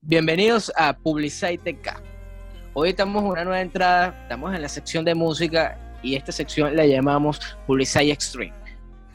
Bienvenidos 0.00 0.72
a 0.76 0.96
Publicite 0.96 1.74
TK. 1.74 2.00
Hoy 2.72 2.88
estamos 2.90 3.24
en 3.24 3.30
una 3.30 3.44
nueva 3.44 3.60
entrada, 3.60 4.18
estamos 4.22 4.54
en 4.54 4.62
la 4.62 4.68
sección 4.68 5.04
de 5.04 5.14
música 5.14 5.78
y 6.02 6.14
esta 6.14 6.32
sección 6.32 6.74
la 6.76 6.86
llamamos 6.86 7.38
Publicite 7.66 8.10
Extreme. 8.10 8.54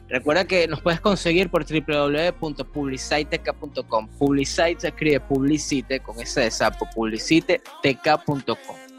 Recuerda 0.08 0.44
que 0.44 0.68
nos 0.68 0.80
puedes 0.80 1.00
conseguir 1.00 1.50
por 1.50 1.64
www.publiciteka.com. 1.64 4.08
Publicite 4.18 4.80
se 4.80 4.88
escribe 4.88 5.20
publicite 5.20 6.00
con 6.00 6.20
ese 6.20 6.40
de 6.42 6.50
sapo, 6.50 6.86
publicitetk.com. 6.94 8.89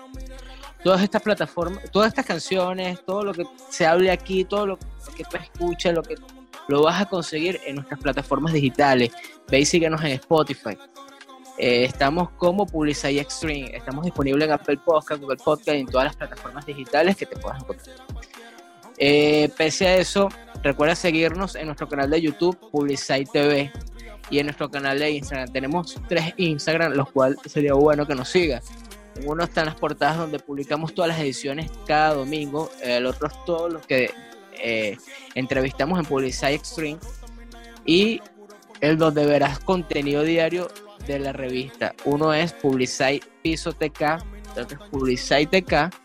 Todas 0.83 1.01
estas 1.03 1.21
plataformas, 1.21 1.83
todas 1.91 2.09
estas 2.09 2.25
canciones, 2.25 3.03
todo 3.05 3.23
lo 3.23 3.33
que 3.33 3.43
se 3.69 3.85
hable 3.85 4.11
aquí, 4.11 4.43
todo 4.43 4.65
lo, 4.65 4.77
que 4.77 5.23
tú 5.23 5.37
escuches, 5.37 5.93
lo 5.93 6.01
que 6.01 6.15
lo 6.67 6.83
vas 6.83 7.01
a 7.01 7.05
conseguir 7.05 7.59
en 7.65 7.75
nuestras 7.75 7.99
plataformas 7.99 8.53
digitales. 8.53 9.11
Ve 9.49 9.59
y 9.59 9.65
síguenos 9.65 10.01
en 10.03 10.11
Spotify. 10.11 10.77
Eh, 11.57 11.83
estamos 11.83 12.31
como 12.31 12.65
Publicite 12.65 13.19
Extreme. 13.19 13.75
Estamos 13.75 14.05
disponibles 14.05 14.47
en 14.47 14.53
Apple 14.53 14.77
Podcast, 14.83 15.21
Google 15.21 15.37
Podcast 15.37 15.77
y 15.77 15.81
en 15.81 15.87
todas 15.87 16.05
las 16.05 16.15
plataformas 16.15 16.65
digitales 16.65 17.15
que 17.15 17.25
te 17.27 17.37
puedas 17.37 17.61
encontrar. 17.61 17.97
Eh, 18.97 19.49
pese 19.57 19.87
a 19.87 19.97
eso, 19.97 20.29
recuerda 20.63 20.95
seguirnos 20.95 21.55
en 21.55 21.67
nuestro 21.67 21.87
canal 21.87 22.09
de 22.09 22.21
YouTube, 22.21 22.57
Publicite 22.71 23.25
TV, 23.31 23.71
y 24.31 24.39
en 24.39 24.47
nuestro 24.47 24.71
canal 24.71 24.97
de 24.97 25.11
Instagram. 25.11 25.51
Tenemos 25.51 25.99
tres 26.07 26.33
Instagram, 26.37 26.93
los 26.93 27.11
cuales 27.11 27.37
sería 27.45 27.73
bueno 27.73 28.07
que 28.07 28.15
nos 28.15 28.29
sigas. 28.29 28.63
En 29.15 29.27
uno 29.27 29.43
están 29.43 29.65
las 29.65 29.75
portadas 29.75 30.17
donde 30.17 30.39
publicamos 30.39 30.93
todas 30.93 31.09
las 31.09 31.19
ediciones 31.19 31.69
cada 31.85 32.13
domingo. 32.13 32.71
El 32.81 33.05
otro 33.05 33.27
es 33.27 33.33
todos 33.45 33.71
los 33.73 33.85
que 33.85 34.11
eh, 34.53 34.97
entrevistamos 35.35 35.99
en 35.99 36.05
Publicite 36.05 36.53
Extreme. 36.53 36.99
Y 37.85 38.21
el 38.79 38.97
donde 38.97 39.25
verás 39.25 39.59
contenido 39.59 40.23
diario 40.23 40.69
de 41.05 41.19
la 41.19 41.33
revista. 41.33 41.93
Uno 42.05 42.33
es 42.33 42.53
Publicite 42.53 43.21
Piso 43.41 43.73
TK, 43.73 44.01
el 44.55 44.63
otro 44.63 44.83
es 44.83 44.89
Publicite 44.89 45.61
TK 45.61 45.95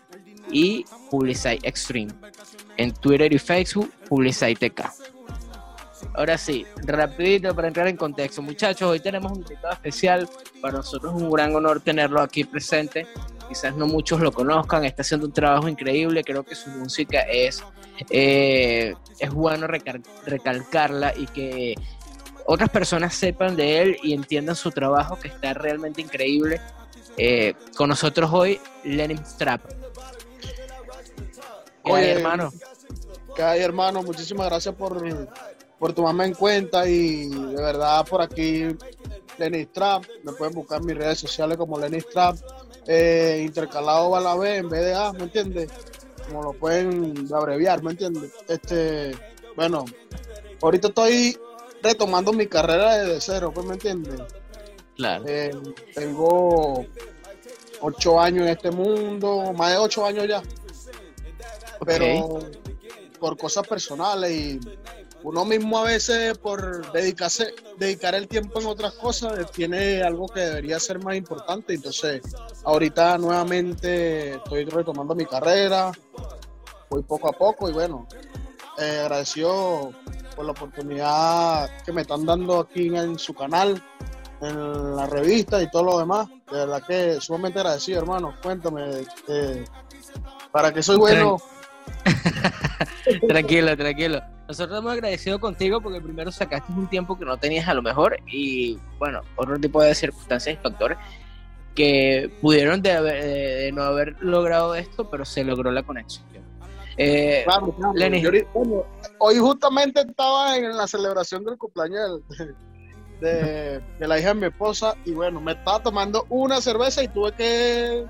y 0.51 0.85
Publicite 1.09 1.67
Extreme. 1.67 2.13
En 2.77 2.93
Twitter 2.93 3.33
y 3.33 3.39
Facebook, 3.39 3.91
Publicite 4.07 4.69
TK. 4.69 5.16
Ahora 6.13 6.37
sí, 6.37 6.65
rapidito 6.85 7.55
para 7.55 7.67
entrar 7.67 7.87
en 7.87 7.97
contexto. 7.97 8.41
Muchachos, 8.41 8.89
hoy 8.89 8.99
tenemos 8.99 9.31
un 9.31 9.39
invitado 9.39 9.73
especial. 9.73 10.29
Para 10.61 10.77
nosotros 10.77 11.15
es 11.15 11.21
un 11.21 11.31
gran 11.31 11.55
honor 11.55 11.79
tenerlo 11.81 12.21
aquí 12.21 12.43
presente. 12.43 13.07
Quizás 13.47 13.75
no 13.75 13.87
muchos 13.87 14.19
lo 14.19 14.31
conozcan, 14.31 14.83
está 14.85 15.01
haciendo 15.01 15.25
un 15.27 15.33
trabajo 15.33 15.67
increíble. 15.67 16.23
Creo 16.23 16.43
que 16.43 16.55
su 16.55 16.69
música 16.69 17.21
es, 17.21 17.63
eh, 18.09 18.93
es 19.19 19.29
bueno 19.31 19.67
recal- 19.67 20.03
recalcarla 20.25 21.13
y 21.15 21.25
que 21.27 21.75
otras 22.45 22.69
personas 22.69 23.13
sepan 23.15 23.55
de 23.55 23.81
él 23.81 23.97
y 24.03 24.13
entiendan 24.13 24.55
su 24.55 24.71
trabajo, 24.71 25.17
que 25.17 25.29
está 25.29 25.53
realmente 25.53 26.01
increíble. 26.01 26.61
Eh, 27.17 27.55
con 27.75 27.89
nosotros 27.89 28.29
hoy, 28.31 28.59
Lenin 28.83 29.25
Strap. 29.25 29.65
¿Qué 31.83 31.91
hay, 31.93 31.93
Oye, 31.93 32.11
hermano? 32.11 32.51
Hay, 33.39 33.61
hermano, 33.61 34.03
muchísimas 34.03 34.47
gracias 34.47 34.75
por, 34.75 35.03
por 35.79 35.93
tomarme 35.93 36.25
en 36.25 36.33
cuenta 36.33 36.87
y 36.87 37.29
de 37.29 37.61
verdad 37.61 38.05
por 38.05 38.21
aquí 38.21 38.65
Lenny 39.37 39.63
Strap, 39.65 40.05
me 40.23 40.31
pueden 40.33 40.55
buscar 40.55 40.79
en 40.81 40.87
mis 40.87 40.97
redes 40.97 41.19
sociales 41.19 41.57
como 41.57 41.79
Lenny 41.79 42.01
Strap, 42.01 42.37
eh, 42.87 43.43
intercalado 43.45 44.15
a 44.15 44.21
la 44.21 44.35
B 44.35 44.57
en 44.57 44.69
vez 44.69 44.81
de 44.81 44.95
A, 44.95 45.13
¿me 45.13 45.23
entiendes? 45.23 45.69
Como 46.27 46.43
lo 46.43 46.53
pueden 46.53 47.27
abreviar, 47.33 47.83
¿me 47.83 47.91
entiendes? 47.91 48.33
Este, 48.47 49.15
bueno, 49.55 49.85
ahorita 50.61 50.87
estoy 50.87 51.37
retomando 51.83 52.33
mi 52.33 52.47
carrera 52.47 52.97
desde 52.97 53.21
cero, 53.21 53.51
pues, 53.53 53.65
¿me 53.65 53.73
entiendes? 53.73 54.21
Claro. 54.95 55.25
Eh, 55.27 55.51
tengo 55.93 56.85
ocho 57.81 58.19
años 58.19 58.43
en 58.43 58.49
este 58.49 58.71
mundo, 58.71 59.53
más 59.53 59.71
de 59.71 59.77
ocho 59.77 60.05
años 60.05 60.27
ya, 60.27 60.41
pero 61.85 62.39
por 63.19 63.37
cosas 63.37 63.67
personales 63.67 64.31
y 64.31 64.59
uno 65.23 65.45
mismo 65.45 65.79
a 65.79 65.83
veces 65.83 66.37
por 66.37 66.91
dedicarse, 66.91 67.53
dedicar 67.77 68.15
el 68.15 68.27
tiempo 68.27 68.59
en 68.59 68.67
otras 68.67 68.93
cosas 68.93 69.51
tiene 69.51 70.03
algo 70.03 70.27
que 70.27 70.41
debería 70.41 70.79
ser 70.79 71.03
más 71.03 71.15
importante. 71.15 71.73
Entonces, 71.73 72.21
ahorita 72.63 73.17
nuevamente 73.17 74.35
estoy 74.35 74.65
retomando 74.65 75.15
mi 75.15 75.25
carrera, 75.25 75.91
voy 76.89 77.03
poco 77.03 77.29
a 77.29 77.33
poco 77.33 77.69
y 77.69 77.73
bueno, 77.73 78.07
eh, 78.77 78.99
agradecido 79.01 79.91
por 80.35 80.45
la 80.45 80.51
oportunidad 80.51 81.69
que 81.83 81.91
me 81.91 82.01
están 82.01 82.25
dando 82.25 82.59
aquí 82.59 82.95
en 82.95 83.17
su 83.17 83.33
canal, 83.33 83.81
en 84.39 84.95
la 84.95 85.07
revista 85.07 85.61
y 85.61 85.69
todo 85.71 85.83
lo 85.83 85.99
demás. 85.99 86.27
De 86.51 86.57
verdad 86.57 86.83
que 86.87 87.19
sumamente 87.19 87.59
agradecido, 87.59 87.99
hermano. 87.99 88.35
Cuéntame, 88.41 89.01
eh, 89.27 89.65
para 90.51 90.71
que 90.71 90.83
soy 90.83 90.97
bueno. 90.97 91.37
tranquilo, 93.27 93.75
tranquilo. 93.77 94.21
Nosotros 94.47 94.79
hemos 94.79 94.93
agradecido 94.93 95.39
contigo 95.39 95.81
porque 95.81 95.99
primero 96.01 96.31
sacaste 96.31 96.71
un 96.71 96.87
tiempo 96.87 97.17
que 97.19 97.25
no 97.25 97.37
tenías 97.37 97.67
a 97.67 97.73
lo 97.73 97.81
mejor 97.81 98.17
y 98.31 98.77
bueno, 98.97 99.21
otro 99.35 99.57
tipo 99.59 99.81
de 99.83 99.93
circunstancias 99.93 100.55
y 100.57 100.61
factores 100.63 100.97
que 101.75 102.31
pudieron 102.41 102.81
de, 102.81 102.91
haber- 102.93 103.23
de- 103.23 103.71
no 103.71 103.83
haber 103.83 104.15
logrado 104.21 104.73
esto, 104.75 105.09
pero 105.09 105.25
se 105.25 105.43
logró 105.43 105.69
la 105.71 105.83
conexión. 105.83 106.25
Eh, 106.99 107.43
Claro, 107.45 107.71
claro. 107.73 107.93
Lenny. 107.93 108.21
Yo 108.21 108.31
bueno, 108.55 108.85
hoy 109.19 109.37
justamente 109.37 110.01
estaba 110.01 110.57
en 110.57 110.75
la 110.75 110.87
celebración 110.87 111.43
del 111.45 111.57
cumpleaños 111.57 112.21
del- 112.29 112.55
de, 113.21 113.79
de 113.99 114.07
la 114.07 114.19
hija 114.19 114.29
de 114.29 114.33
mi 114.35 114.45
esposa 114.47 114.95
y 115.05 115.11
bueno, 115.11 115.41
me 115.41 115.51
estaba 115.53 115.81
tomando 115.83 116.25
una 116.29 116.61
cerveza 116.61 117.03
y 117.03 117.07
tuve 117.07 117.31
que 117.33 118.05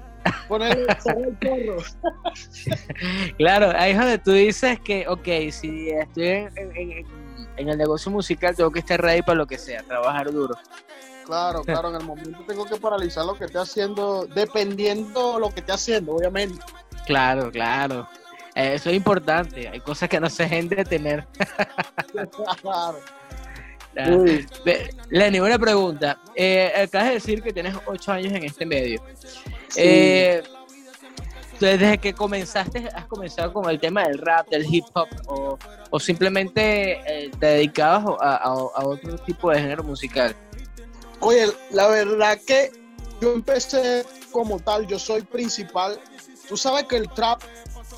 poner 0.48 0.86
cerrar 1.02 1.24
el 1.28 1.36
perro. 1.38 1.78
Claro, 3.38 3.72
ahí 3.78 3.92
es 3.92 3.98
donde 3.98 4.18
tú 4.18 4.32
dices 4.32 4.80
que, 4.80 5.08
ok, 5.08 5.28
si 5.52 5.90
estoy 5.90 6.28
en, 6.28 6.50
en- 6.56 6.72
en- 6.92 7.08
en 7.58 7.70
el 7.70 7.78
negocio 7.78 8.12
musical, 8.12 8.56
tengo 8.56 8.70
que 8.72 8.80
estar 8.80 9.02
ready 9.02 9.22
para 9.24 9.36
lo 9.36 9.48
que 9.48 9.58
sea, 9.58 9.82
trabajar 9.84 10.32
duro. 10.32 10.56
Claro, 11.26 11.62
claro, 11.64 11.90
en 11.90 11.96
el 11.96 12.04
momento 12.04 12.40
tengo 12.48 12.66
que 12.66 12.78
paralizar 12.78 13.26
lo 13.26 13.34
que 13.36 13.46
esté 13.46 13.58
haciendo, 13.58 14.26
dependiendo 14.28 15.40
lo 15.40 15.50
que 15.50 15.60
esté 15.62 15.72
haciendo, 15.74 16.14
obviamente. 16.16 16.64
Claro, 17.06 17.52
claro. 17.52 18.08
Eh, 18.56 18.76
Eso 18.76 18.90
es 18.90 18.96
importante. 18.96 19.68
Hay 19.68 19.80
cosas 19.82 20.08
que 20.08 20.20
no 20.20 20.30
se 20.30 20.44
deben 20.44 20.70
detener. 20.70 21.26
Claro. 22.12 22.30
Claro. 22.62 22.98
Ve, 24.66 24.90
Lenny, 25.09 25.40
una 25.40 25.58
pregunta. 25.58 26.19
Eh, 26.35 26.72
acabas 26.84 27.08
de 27.08 27.13
decir 27.16 27.41
que 27.41 27.52
tienes 27.53 27.75
ocho 27.85 28.12
años 28.12 28.34
en 28.34 28.44
este 28.44 28.66
medio. 28.66 29.02
sí. 29.69 29.81
Eh, 29.84 30.44
desde 31.59 31.97
que 31.97 32.13
comenzaste, 32.13 32.88
has 32.94 33.08
comenzado 33.08 33.52
con 33.52 33.68
el 33.68 33.80
tema 33.80 34.03
del 34.03 34.19
rap, 34.19 34.47
del 34.50 34.63
hip 34.72 34.85
hop, 34.94 35.08
o, 35.25 35.58
o 35.90 36.00
simplemente 36.00 37.02
eh, 37.08 37.31
te 37.40 37.46
dedicabas 37.47 38.06
a, 38.22 38.35
a- 38.35 38.44
a 38.50 38.85
otro 38.85 39.18
tipo 39.18 39.50
de 39.50 39.59
género 39.62 39.84
musical. 39.84 40.35
Oye, 41.19 41.47
la 41.72 41.88
verdad 41.88 42.38
que 42.46 42.72
yo 43.19 43.34
empecé 43.34 44.06
como 44.31 44.59
tal, 44.59 44.85
yo 44.85 45.00
soy 45.00 45.24
principal. 45.24 46.00
Tú 46.47 46.56
sabes 46.58 46.84
que 46.84 46.97
el 46.97 47.09
trap 47.09 47.41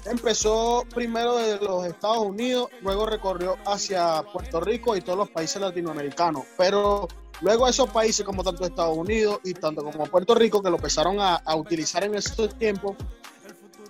empezó 0.05 0.85
primero 0.93 1.37
desde 1.37 1.65
los 1.65 1.85
Estados 1.85 2.19
Unidos, 2.19 2.69
luego 2.81 3.05
recorrió 3.05 3.57
hacia 3.65 4.23
Puerto 4.23 4.59
Rico 4.59 4.95
y 4.95 5.01
todos 5.01 5.17
los 5.17 5.29
países 5.29 5.61
latinoamericanos. 5.61 6.45
Pero 6.57 7.07
luego 7.41 7.67
esos 7.67 7.89
países 7.89 8.25
como 8.25 8.43
tanto 8.43 8.65
Estados 8.65 8.97
Unidos 8.97 9.39
y 9.43 9.53
tanto 9.53 9.83
como 9.83 10.05
Puerto 10.05 10.35
Rico, 10.35 10.61
que 10.61 10.69
lo 10.69 10.77
empezaron 10.77 11.17
a, 11.19 11.41
utilizar 11.55 12.03
en 12.03 12.15
esos 12.15 12.57
tiempos, 12.57 12.95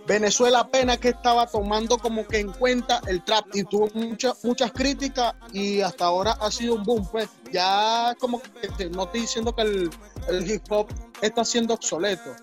Venezuela 0.08 0.62
apenas 0.62 0.98
que 0.98 1.10
estaba 1.10 1.46
tomando 1.46 1.98
como 1.98 2.26
que 2.26 2.40
en 2.40 2.52
cuenta 2.52 3.00
el 3.08 3.24
trap 3.24 3.46
y 3.54 3.64
tuvo 3.64 3.90
muchas 3.94 4.44
muchas 4.44 4.72
críticas 4.72 5.36
y 5.54 5.82
hasta 5.82 6.06
ahora 6.06 6.32
ha 6.42 6.50
sido 6.50 6.76
un 6.76 6.84
boom. 6.84 7.08
Pues 7.12 7.30
ya 7.52 8.16
como 8.20 8.42
que 8.42 8.90
no 8.90 9.04
estoy 9.04 9.22
diciendo 9.22 9.54
que 9.54 9.62
el 9.62 10.52
hip 10.52 10.64
hop 10.72 10.88
está 11.22 11.46
siendo 11.46 11.76
obsoleto, 11.76 12.36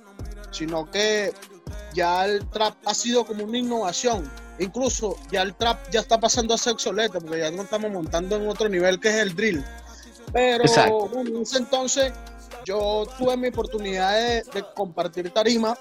sino 0.53 0.89
que 0.89 1.35
ya 1.95 2.27
el 2.27 2.47
trap 2.51 2.75
ha 2.85 2.95
sido 2.95 3.25
como 3.25 3.45
una 3.45 3.59
innovación. 3.59 4.31
Incluso 4.59 5.17
ya 5.31 5.43
el 5.43 5.55
trap 5.55 5.91
ya 5.91 6.01
está 6.01 6.21
pasando 6.21 6.55
a 6.55 6.59
ser 6.59 6.75
obsoleto 6.75 7.21
porque 7.21 7.41
ya 7.41 7.51
no 7.51 7.63
estamos 7.63 7.91
montando 7.91 8.37
en 8.37 8.49
otro 8.49 8.69
nivel 8.69 9.01
que 9.01 9.09
es 9.09 9.17
el 9.17 9.35
drill. 9.35 9.65
Pero 10.33 10.65
Exacto. 10.65 11.11
en 11.21 11.43
ese 11.43 11.59
entonces 11.59 12.13
yo 12.65 13.07
tuve 13.19 13.37
mi 13.37 13.49
oportunidad 13.49 14.13
de, 14.15 14.43
de 14.43 14.65
compartir 14.75 15.31
tarima 15.31 15.77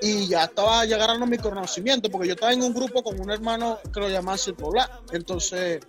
y 0.00 0.26
ya 0.26 0.44
estaba 0.44 0.84
ya 0.84 0.96
agarrando 0.96 1.26
mi 1.26 1.38
conocimiento 1.38 2.10
porque 2.10 2.28
yo 2.28 2.34
estaba 2.34 2.52
en 2.52 2.62
un 2.62 2.74
grupo 2.74 3.02
con 3.02 3.18
un 3.20 3.30
hermano 3.30 3.78
que 3.92 4.00
lo 4.00 4.08
llamaban 4.08 4.38
Circo 4.38 4.70
Black. 4.70 4.90
Entonces 5.12 5.80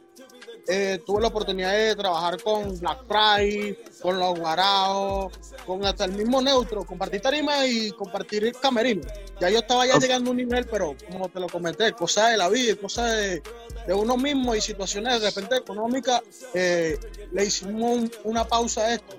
eh, 0.67 1.01
tuve 1.06 1.21
la 1.21 1.27
oportunidad 1.27 1.73
de 1.73 1.95
trabajar 1.95 2.41
con 2.41 2.77
Black 2.79 3.06
Friday, 3.07 3.77
con 4.01 4.19
los 4.19 4.39
Guaraos, 4.39 5.33
con 5.65 5.85
hasta 5.85 6.06
el 6.06 6.13
mismo 6.13 6.41
Neutro, 6.41 6.85
compartir 6.85 7.21
tarima 7.21 7.65
y 7.65 7.91
compartir 7.91 8.51
camerino. 8.62 9.03
Ya 9.39 9.50
yo 9.50 9.59
estaba 9.59 9.85
ya 9.85 9.97
llegando 9.97 10.29
a 10.29 10.31
un 10.31 10.38
nivel, 10.38 10.65
pero 10.65 10.95
como 11.12 11.29
te 11.29 11.39
lo 11.39 11.47
comenté, 11.47 11.91
cosas 11.94 12.31
de 12.31 12.38
la 12.38 12.50
vida, 12.50 12.75
cosas 12.75 13.12
de, 13.12 13.44
de 13.88 13.94
uno 13.94 14.17
mismo 14.17 14.56
y 14.56 14.62
situaciones 14.62 15.21
de 15.21 15.29
repente 15.29 15.57
económicas, 15.57 16.21
eh, 16.53 16.97
le 17.31 17.45
hicimos 17.45 18.09
una 18.23 18.45
pausa 18.45 18.81
a 18.81 18.94
esto. 18.94 19.18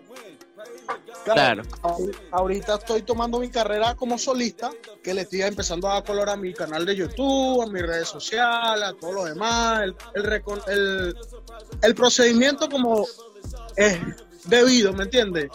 Claro. 1.24 1.62
Ahorita 2.30 2.76
estoy 2.76 3.02
tomando 3.02 3.40
mi 3.40 3.50
carrera 3.50 3.94
como 3.96 4.16
solista, 4.16 4.70
que 5.02 5.12
le 5.12 5.22
estoy 5.22 5.42
empezando 5.42 5.90
a 5.90 6.02
colorar 6.04 6.34
a 6.34 6.36
mi 6.36 6.54
canal 6.54 6.86
de 6.86 6.94
YouTube, 6.94 7.62
a 7.62 7.66
mis 7.66 7.82
redes 7.82 8.08
sociales, 8.08 8.84
a 8.84 8.92
todo 8.94 9.12
lo 9.12 9.24
demás, 9.24 9.82
el, 9.82 9.96
el, 10.68 11.16
el, 11.82 11.94
procedimiento 11.94 12.68
como 12.68 13.04
es 13.76 13.98
debido, 14.44 14.92
¿me 14.92 15.04
entiendes? 15.04 15.48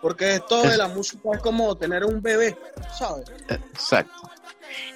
Porque 0.00 0.34
esto 0.34 0.62
de 0.62 0.76
la 0.76 0.88
música 0.88 1.28
es 1.34 1.40
como 1.40 1.76
tener 1.76 2.04
un 2.04 2.20
bebé, 2.20 2.58
¿sabes? 2.98 3.30
Exacto. 3.48 4.30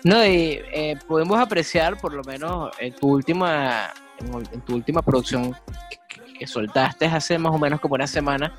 No, 0.03 0.25
y 0.27 0.61
eh, 0.73 0.99
podemos 1.07 1.39
apreciar, 1.39 2.01
por 2.01 2.13
lo 2.13 2.25
menos 2.25 2.73
en 2.81 2.95
tu 2.95 3.09
última, 3.13 3.93
en, 4.19 4.61
tu 4.63 4.75
última 4.75 5.03
producción 5.03 5.57
que, 6.09 6.39
que 6.39 6.47
soltaste 6.47 7.07
hace 7.07 7.39
más 7.39 7.55
o 7.55 7.59
menos 7.59 7.81
como 7.81 7.95
una 7.95 8.07
semana, 8.09 8.59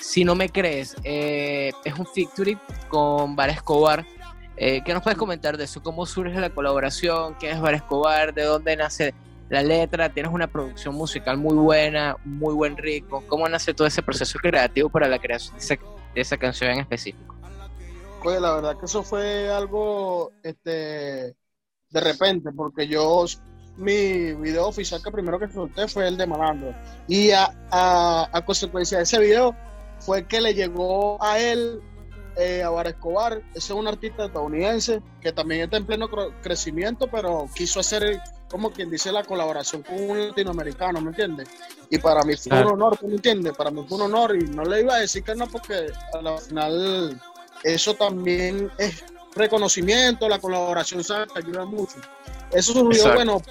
si 0.00 0.24
no 0.24 0.34
me 0.34 0.48
crees, 0.48 0.96
eh, 1.04 1.72
es 1.84 1.98
un 1.98 2.06
featuring 2.06 2.58
con 2.88 3.36
Bar 3.36 3.50
Escobar. 3.50 4.06
Eh, 4.56 4.82
¿Qué 4.84 4.92
nos 4.92 5.02
puedes 5.02 5.18
comentar 5.18 5.56
de 5.56 5.64
eso? 5.64 5.82
¿Cómo 5.82 6.06
surge 6.06 6.40
la 6.40 6.50
colaboración? 6.50 7.36
¿Qué 7.36 7.50
es 7.50 7.60
Bar 7.60 7.74
Escobar? 7.74 8.34
¿De 8.34 8.44
dónde 8.44 8.76
nace 8.76 9.14
la 9.48 9.62
letra? 9.62 10.08
Tienes 10.12 10.32
una 10.32 10.46
producción 10.46 10.94
musical 10.94 11.36
muy 11.36 11.54
buena, 11.54 12.16
muy 12.24 12.54
buen 12.54 12.76
rico. 12.76 13.22
¿Cómo 13.28 13.48
nace 13.48 13.74
todo 13.74 13.86
ese 13.86 14.02
proceso 14.02 14.38
creativo 14.38 14.88
para 14.88 15.08
la 15.08 15.18
creación 15.18 15.56
de 16.14 16.20
esa, 16.20 16.36
canción 16.36 16.70
en 16.70 16.80
específico? 16.80 17.36
Pues 18.22 18.40
la 18.40 18.54
verdad 18.54 18.78
que 18.78 18.86
eso 18.86 19.02
fue 19.02 19.48
algo 19.48 20.32
este, 20.42 21.36
de 21.90 22.00
repente, 22.00 22.50
porque 22.52 22.88
yo 22.88 23.24
mi 23.76 24.34
video 24.34 24.66
oficial 24.66 25.00
que 25.00 25.12
primero 25.12 25.38
que 25.38 25.48
solté 25.48 25.86
fue 25.86 26.08
el 26.08 26.16
de 26.16 26.26
Malandro. 26.26 26.74
Y 27.06 27.30
a 27.30 28.42
consecuencia 28.44 28.98
de 28.98 29.04
ese 29.04 29.20
video, 29.20 29.54
fue 30.00 30.26
que 30.26 30.40
le 30.40 30.54
llegó 30.54 31.22
a 31.22 31.38
él, 31.38 31.80
eh, 32.36 32.62
a 32.62 32.70
Bar 32.70 32.88
Escobar. 32.88 33.42
Ese 33.50 33.58
es 33.58 33.70
un 33.70 33.88
artista 33.88 34.26
estadounidense 34.26 35.02
que 35.20 35.32
también 35.32 35.62
está 35.62 35.76
en 35.76 35.86
pleno 35.86 36.08
crecimiento, 36.42 37.08
pero 37.10 37.48
quiso 37.54 37.80
hacer, 37.80 38.20
como 38.50 38.70
quien 38.70 38.90
dice, 38.90 39.12
la 39.12 39.24
colaboración 39.24 39.82
con 39.82 40.00
un 40.00 40.28
latinoamericano, 40.28 41.00
¿me 41.00 41.10
entiendes? 41.10 41.48
Y 41.90 41.98
para 41.98 42.22
mí 42.22 42.34
fue 42.36 42.60
un 42.60 42.72
honor, 42.72 42.98
¿me 43.02 43.14
entiendes? 43.14 43.56
Para 43.56 43.70
mí 43.70 43.84
fue 43.88 43.98
un 43.98 44.04
honor 44.04 44.36
y 44.36 44.46
no 44.48 44.64
le 44.64 44.82
iba 44.82 44.94
a 44.94 45.00
decir 45.00 45.22
que 45.22 45.34
no, 45.34 45.46
porque 45.46 45.90
al 46.12 46.38
final 46.38 47.20
eso 47.64 47.94
también 47.94 48.70
es 48.78 49.04
reconocimiento, 49.34 50.28
la 50.28 50.38
colaboración 50.38 51.02
¿sabes? 51.04 51.28
ayuda 51.34 51.64
mucho. 51.64 51.96
Eso 52.52 52.72
surgió, 52.72 53.12
bueno, 53.14 53.42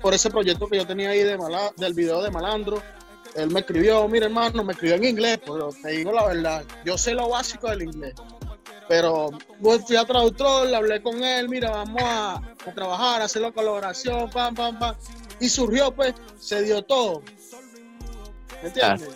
por, 0.00 0.14
ese 0.14 0.30
proyecto 0.30 0.68
que 0.68 0.76
yo 0.76 0.86
tenía 0.86 1.10
ahí 1.10 1.22
de 1.22 1.36
del 1.76 1.94
video 1.94 2.22
de 2.22 2.30
Malandro 2.30 2.80
él 3.34 3.50
me 3.50 3.60
escribió, 3.60 4.06
mira 4.08 4.26
hermano, 4.26 4.62
me 4.64 4.72
escribió 4.72 4.96
en 4.96 5.04
inglés, 5.04 5.40
pero 5.44 5.70
te 5.70 5.90
digo 5.90 6.12
la 6.12 6.26
verdad, 6.26 6.64
yo 6.84 6.96
sé 6.96 7.14
lo 7.14 7.28
básico 7.28 7.68
del 7.68 7.82
inglés. 7.82 8.14
Pero 8.88 9.30
fui 9.86 9.96
a 9.96 10.04
traductor, 10.04 10.68
le 10.68 10.76
hablé 10.76 11.02
con 11.02 11.22
él, 11.22 11.48
mira, 11.48 11.70
vamos 11.70 12.02
a, 12.04 12.40
trabajar, 12.74 13.22
a 13.22 13.24
hacer 13.24 13.42
la 13.42 13.50
colaboración, 13.50 14.30
pam, 14.30 14.54
pam, 14.54 14.78
pam. 14.78 14.94
Y 15.40 15.48
surgió, 15.48 15.90
pues, 15.90 16.14
se 16.38 16.62
dio 16.62 16.82
todo. 16.82 17.22
¿Me 18.62 18.68
entiendes? 18.68 19.08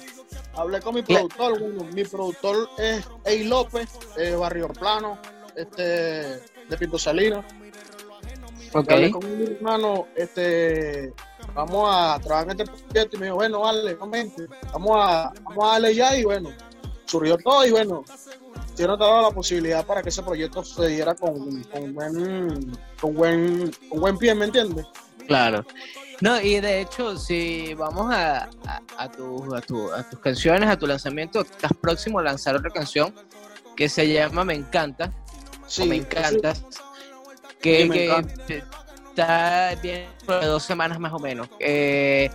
Hablé 0.55 0.81
con 0.81 0.95
mi 0.95 1.03
productor, 1.03 1.61
mi 1.95 2.05
productor 2.05 2.71
es 2.79 3.07
Ey 3.25 3.45
López, 3.45 3.89
Barrio 4.39 4.69
Plano, 4.69 5.19
este, 5.55 5.83
de 5.83 6.77
Pinto 6.79 6.99
Salinas. 6.99 7.45
Hablé 8.73 9.11
con 9.11 9.39
mi 9.39 9.45
hermano, 9.45 10.09
este, 10.17 11.13
vamos 11.59 11.89
a 11.91 12.21
trabajar 12.21 12.53
en 12.53 12.61
este 12.61 12.83
proyecto 12.85 13.17
y 13.17 13.19
me 13.19 13.27
dijo, 13.27 13.37
bueno, 13.37 13.61
vale, 13.61 13.95
vamos 13.95 14.17
a, 14.97 15.33
vamos 15.43 15.65
a 15.65 15.73
darle 15.73 15.93
ya 15.93 16.17
y 16.17 16.23
bueno, 16.23 16.51
surgió 17.05 17.37
todo 17.37 17.67
y 17.67 17.73
bueno, 17.73 18.05
tiene 18.77 18.97
dado 18.97 19.23
la 19.23 19.31
posibilidad 19.33 19.85
para 19.85 20.01
que 20.01 20.11
ese 20.11 20.23
proyecto 20.23 20.63
se 20.63 20.87
diera 20.87 21.17
con, 21.17 21.65
con, 21.65 21.95
buen, 21.95 22.79
con, 23.01 23.15
buen, 23.15 23.73
con 23.89 24.01
buen 24.01 24.19
pie, 24.19 24.37
¿me 24.37 24.45
entiendes? 24.45 24.87
Claro. 25.27 25.67
No, 26.21 26.41
y 26.41 26.61
de 26.61 26.81
hecho, 26.81 27.17
si 27.17 27.75
vamos 27.75 28.13
a, 28.15 28.49
a, 28.67 28.83
a, 28.97 29.11
tu, 29.11 29.53
a, 29.53 29.61
tu, 29.61 29.93
a 29.93 30.09
tus 30.09 30.21
canciones, 30.21 30.69
a 30.69 30.79
tu 30.79 30.87
lanzamiento, 30.87 31.41
estás 31.41 31.73
próximo 31.81 32.21
a 32.21 32.23
lanzar 32.23 32.55
otra 32.55 32.71
canción 32.71 33.13
que 33.77 33.89
se 33.89 34.13
llama 34.13 34.45
Me 34.45 34.55
Encanta. 34.55 35.13
Sí, 35.67 35.85
me 35.87 35.97
encantas. 35.97 36.65
Que, 37.61 37.89
que 38.47 38.63
está 39.21 39.75
bien 39.83 40.09
de 40.27 40.47
dos 40.47 40.63
semanas 40.63 41.01
más 41.01 41.13
o 41.13 41.19
menos. 41.19 41.49
Eh, 41.59 42.31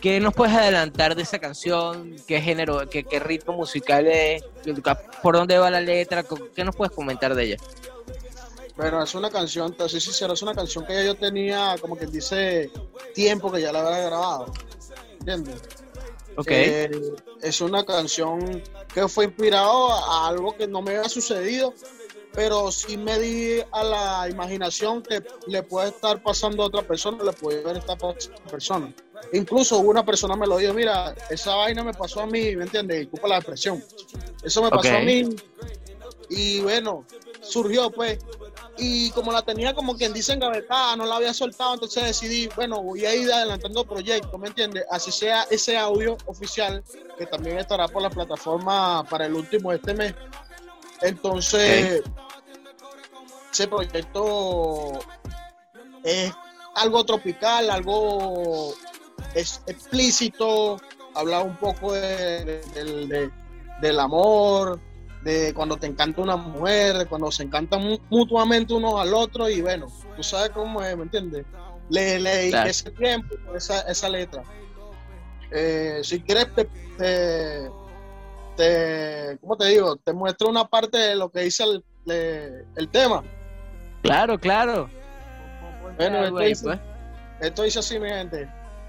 ¿Qué 0.00 0.20
nos 0.20 0.32
puedes 0.32 0.54
adelantar 0.54 1.14
de 1.14 1.22
esa 1.22 1.38
canción? 1.38 2.16
¿Qué 2.26 2.40
género, 2.40 2.88
qué, 2.88 3.04
qué 3.04 3.18
ritmo 3.18 3.54
musical 3.54 4.06
es? 4.06 4.42
¿Por 5.22 5.36
dónde 5.36 5.58
va 5.58 5.70
la 5.70 5.80
letra? 5.80 6.24
¿Qué 6.54 6.64
nos 6.64 6.74
puedes 6.74 6.94
comentar 6.94 7.34
de 7.34 7.44
ella? 7.44 7.56
Bueno, 8.76 9.02
es 9.02 9.14
una 9.14 9.28
canción, 9.28 9.76
te 9.76 9.88
soy 9.88 10.00
sincero, 10.00 10.34
es 10.34 10.42
una 10.42 10.54
canción 10.54 10.86
que 10.86 11.04
yo 11.04 11.16
tenía, 11.16 11.74
como 11.80 11.96
que 11.96 12.06
dice, 12.06 12.70
tiempo 13.12 13.50
que 13.50 13.60
ya 13.60 13.72
la 13.72 13.80
había 13.80 14.06
grabado. 14.06 14.52
¿Entiendes? 15.18 15.60
Ok. 16.36 16.46
Eh, 16.50 16.90
es 17.42 17.60
una 17.60 17.84
canción 17.84 18.62
que 18.94 19.08
fue 19.08 19.24
inspirado 19.24 19.92
a 19.92 20.28
algo 20.28 20.56
que 20.56 20.68
no 20.68 20.80
me 20.80 20.96
había 20.96 21.08
sucedido, 21.08 21.74
pero 22.32 22.70
sí 22.70 22.96
me 22.96 23.18
di 23.18 23.60
a 23.72 23.84
la 23.84 24.28
imaginación 24.30 25.02
que 25.02 25.22
le 25.46 25.62
puede 25.62 25.88
estar 25.88 26.22
pasando 26.22 26.62
a 26.62 26.66
otra 26.66 26.82
persona, 26.82 27.22
le 27.22 27.32
puede 27.32 27.58
estar 27.78 27.98
pasando 27.98 28.34
a 28.34 28.36
otra 28.36 28.50
persona. 28.50 28.94
Incluso 29.32 29.78
una 29.78 30.04
persona 30.04 30.36
me 30.36 30.46
lo 30.46 30.58
dijo, 30.58 30.74
mira, 30.74 31.14
esa 31.30 31.56
vaina 31.56 31.82
me 31.82 31.92
pasó 31.92 32.20
a 32.20 32.26
mí, 32.26 32.54
¿me 32.56 32.64
entiendes? 32.64 33.00
Disculpa 33.00 33.28
la 33.28 33.36
expresión. 33.36 33.82
Eso 34.42 34.62
me 34.62 34.70
pasó 34.70 34.96
a 34.96 35.00
mí 35.00 35.28
y 36.28 36.60
bueno, 36.60 37.04
surgió 37.40 37.90
pues. 37.90 38.18
Y 38.80 39.10
como 39.10 39.32
la 39.32 39.42
tenía 39.42 39.74
como 39.74 39.96
quien 39.96 40.12
dice 40.12 40.34
engavetada, 40.34 40.94
no 40.94 41.04
la 41.04 41.16
había 41.16 41.34
soltado, 41.34 41.74
entonces 41.74 42.04
decidí, 42.04 42.48
bueno, 42.54 42.80
voy 42.80 43.04
a 43.06 43.14
ir 43.14 43.30
adelantando 43.32 43.84
proyectos, 43.84 44.38
¿me 44.38 44.48
entiendes? 44.48 44.84
Así 44.88 45.10
sea 45.10 45.46
ese 45.50 45.76
audio 45.76 46.16
oficial, 46.26 46.84
que 47.18 47.26
también 47.26 47.58
estará 47.58 47.88
por 47.88 48.02
la 48.02 48.10
plataforma 48.10 49.04
para 49.10 49.26
el 49.26 49.34
último 49.34 49.70
de 49.70 49.76
este 49.76 49.94
mes. 49.94 50.14
Entonces, 51.02 52.02
ese 53.52 53.68
proyecto 53.68 54.98
es 56.04 56.32
algo 56.74 57.04
tropical, 57.04 57.70
algo 57.70 58.74
es 59.34 59.62
explícito, 59.66 60.80
habla 61.14 61.40
un 61.40 61.56
poco 61.56 61.92
de, 61.92 63.30
del 63.80 64.00
amor, 64.00 64.80
de 65.22 65.52
cuando 65.54 65.76
te 65.76 65.86
encanta 65.86 66.22
una 66.22 66.36
mujer, 66.36 66.96
de 66.98 67.06
cuando 67.06 67.30
se 67.30 67.42
encantan 67.42 67.98
mutuamente 68.08 68.72
uno 68.74 69.00
al 69.00 69.14
otro 69.14 69.48
y 69.48 69.60
bueno, 69.60 69.86
tú 70.16 70.22
sabes 70.22 70.50
cómo 70.50 70.82
es, 70.82 70.96
¿me 70.96 71.04
entiendes? 71.04 71.44
Le 71.90 72.18
leí 72.18 72.52
ese 72.66 72.90
tiempo, 72.90 73.34
esa, 73.54 73.80
esa 73.82 74.08
letra. 74.08 74.42
Eh, 75.50 76.00
si 76.02 76.20
quieres, 76.20 76.54
te, 76.54 76.64
te, 76.98 77.70
¿cómo 79.40 79.56
te 79.56 79.66
digo? 79.66 79.96
Te 79.96 80.12
muestro 80.12 80.48
una 80.48 80.64
parte 80.64 80.98
de 80.98 81.16
lo 81.16 81.30
que 81.30 81.40
dice 81.40 81.64
el, 81.64 81.84
el 82.76 82.88
tema. 82.88 83.22
Claro, 84.02 84.38
claro. 84.38 84.90
Bueno, 85.96 86.24
esto 86.24 86.38
dice, 86.38 86.64
pues. 86.64 86.80
esto 87.40 87.62
dice 87.62 87.78
así, 87.80 87.98
mi 87.98 88.08
gente. 88.08 88.48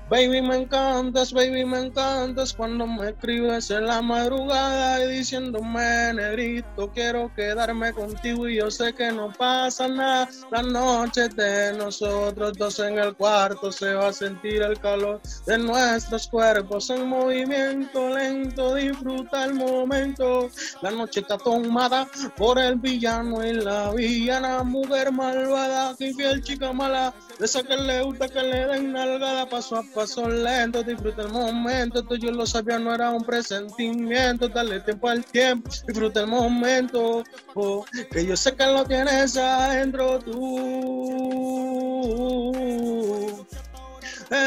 Baby, 0.10 0.42
me 0.42 0.56
encantas, 0.56 1.32
baby, 1.32 1.66
me 1.66 1.86
encantas 1.86 2.52
cuando 2.54 2.88
me 2.88 3.10
escribes 3.10 3.70
en 3.70 3.86
la 3.86 4.02
madrugada 4.02 5.06
y 5.06 5.18
diciéndome, 5.18 6.16
negrito, 6.16 6.90
quiero 6.92 7.32
quedarme 7.36 7.94
contigo 7.94 8.50
y 8.50 8.56
yo 8.56 8.72
sé 8.72 8.92
que 8.96 9.12
no 9.12 9.32
pasa 9.32 9.88
nada. 9.88 10.28
La 10.50 10.64
noche 10.64 11.30
de 11.30 11.74
nosotros 11.74 12.58
dos 12.58 12.80
en 12.80 12.98
el 12.98 13.16
cuarto 13.16 13.72
se 13.72 13.94
va 13.94 14.08
a 14.08 14.14
sentir 14.14 14.64
el 14.64 14.80
calor 14.80 15.22
de 15.46 15.60
nuestros 15.60 16.28
cuerpos 16.28 16.90
en 16.90 17.08
movimiento 17.08 18.10
lento. 18.10 18.74
Disfruta 18.74 19.46
el 19.46 19.54
momento. 19.54 20.50
La 20.82 20.90
noche 20.90 21.20
está 21.20 21.38
tomada 21.38 22.08
por 22.36 22.58
el 22.58 22.78
villano 22.78 23.46
y 23.46 23.54
la 23.54 23.92
villana, 23.92 24.64
mujer 24.64 25.12
malvada, 25.12 25.96
que 25.96 26.16
fiel 26.16 26.42
chica 26.42 26.74
mala, 26.74 27.14
de 27.38 27.46
esa 27.46 27.62
que 27.62 27.78
le 27.78 28.02
gusta 28.02 28.28
que 28.28 28.42
le 28.42 28.66
den 28.66 28.92
nalgada 28.92 29.48
paso 29.48 29.76
a 29.76 29.84
paso 29.84 29.99
paso 30.00 30.30
lento, 30.30 30.82
disfruta 30.82 31.24
el 31.24 31.30
momento, 31.30 32.02
tú 32.02 32.16
yo 32.16 32.32
lo 32.32 32.46
sabía, 32.46 32.80
no 32.80 32.96
era 32.96 33.10
un 33.10 33.22
presentimiento, 33.22 34.48
dale 34.48 34.80
tiempo 34.80 35.10
al 35.10 35.26
tiempo, 35.26 35.70
disfruta 35.86 36.22
el 36.22 36.28
momento, 36.28 37.22
oh, 37.54 37.86
que 38.10 38.26
yo 38.26 38.38
sé 38.38 38.56
que 38.56 38.66
lo 38.66 38.86
tienes 38.86 39.36
adentro 39.36 40.20
tú. 40.20 41.06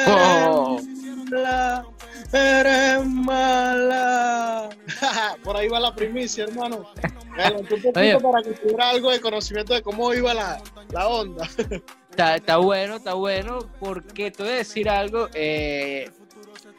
Oh. 0.09 0.81
mala, 1.31 1.85
eres 2.33 3.05
mala. 3.05 4.71
Por 5.45 5.55
ahí 5.55 5.69
va 5.69 5.81
la 5.81 5.95
primicia, 5.95 6.45
hermano. 6.45 6.87
un 7.59 7.67
poquito 7.69 7.93
para 7.93 8.43
que 8.43 8.53
tuviera 8.53 8.89
algo 8.89 9.11
de 9.11 9.21
conocimiento 9.21 9.75
de 9.75 9.83
cómo 9.83 10.15
iba 10.15 10.33
la, 10.33 10.63
la 10.93 11.09
onda. 11.09 11.47
Está, 12.17 12.59
bueno, 12.59 12.97
está 12.97 13.15
bueno, 13.15 13.61
porque 13.81 14.31
te 14.31 14.43
voy 14.43 14.53
a 14.53 14.57
decir 14.57 14.89
algo. 14.89 15.29
Eh, 15.33 16.11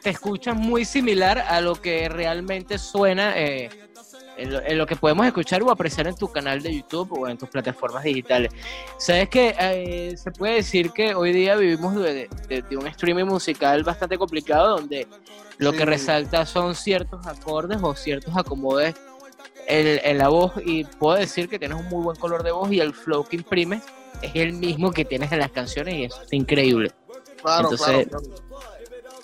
te 0.00 0.10
escuchas 0.10 0.56
muy 0.56 0.84
similar 0.84 1.38
a 1.38 1.60
lo 1.60 1.74
que 1.74 2.08
realmente 2.08 2.78
suena. 2.78 3.36
Eh, 3.36 3.68
en 4.36 4.78
lo, 4.78 4.86
que 4.86 4.96
podemos 4.96 5.26
escuchar 5.26 5.62
o 5.62 5.70
apreciar 5.70 6.08
en 6.08 6.16
tu 6.16 6.26
canal 6.28 6.60
de 6.60 6.74
YouTube 6.74 7.12
o 7.12 7.28
en 7.28 7.38
tus 7.38 7.48
plataformas 7.48 8.02
digitales. 8.02 8.52
Sabes 8.98 9.28
que 9.28 9.54
eh, 9.58 10.16
se 10.16 10.32
puede 10.32 10.54
decir 10.54 10.90
que 10.90 11.14
hoy 11.14 11.32
día 11.32 11.54
vivimos 11.54 11.94
de, 11.94 12.28
un 12.72 12.86
streaming 12.88 13.26
musical 13.26 13.84
bastante 13.84 14.18
complicado 14.18 14.80
donde 14.80 15.06
lo 15.58 15.72
que 15.72 15.84
resalta 15.84 16.46
son 16.46 16.74
ciertos 16.74 17.24
acordes 17.28 17.78
o 17.80 17.94
ciertos 17.94 18.36
acomodes 18.36 18.96
en, 19.68 20.18
la 20.18 20.28
voz 20.28 20.52
y 20.64 20.82
puedo 20.84 21.16
decir 21.16 21.48
que 21.48 21.58
tienes 21.58 21.78
un 21.78 21.88
muy 21.88 22.02
buen 22.02 22.16
color 22.16 22.42
de 22.42 22.50
voz 22.50 22.72
y 22.72 22.80
el 22.80 22.92
flow 22.92 23.24
que 23.24 23.36
imprimes 23.36 23.82
es 24.22 24.32
el 24.34 24.54
mismo 24.54 24.92
que 24.92 25.04
tienes 25.04 25.30
en 25.32 25.38
las 25.38 25.50
canciones 25.50 25.94
y 25.94 26.04
eso 26.04 26.22
es 26.22 26.32
increíble. 26.32 26.92
Claro, 27.42 27.70
Entonces, 27.70 28.08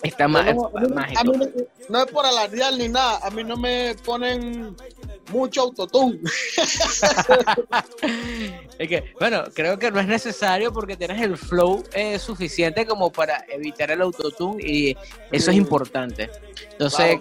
Está 0.02 0.28
más, 0.28 0.54
no, 0.54 0.70
no, 1.90 2.02
es 2.02 2.10
por 2.10 2.24
alardear 2.24 2.72
ni 2.72 2.88
nada, 2.88 3.20
a 3.22 3.30
mí 3.30 3.44
no 3.44 3.58
me 3.58 3.94
ponen 4.02 4.74
mucho 5.30 5.60
autotune. 5.60 6.18
es 8.78 8.88
que, 8.88 9.12
bueno, 9.18 9.44
creo 9.52 9.78
que 9.78 9.90
no 9.90 10.00
es 10.00 10.06
necesario 10.06 10.72
porque 10.72 10.96
tienes 10.96 11.20
el 11.20 11.36
flow 11.36 11.84
eh, 11.92 12.18
suficiente 12.18 12.86
como 12.86 13.12
para 13.12 13.44
evitar 13.50 13.90
el 13.90 14.00
autotune 14.00 14.66
y 14.66 14.96
eso 15.30 15.50
es 15.50 15.56
importante. 15.58 16.30
Entonces, 16.72 17.20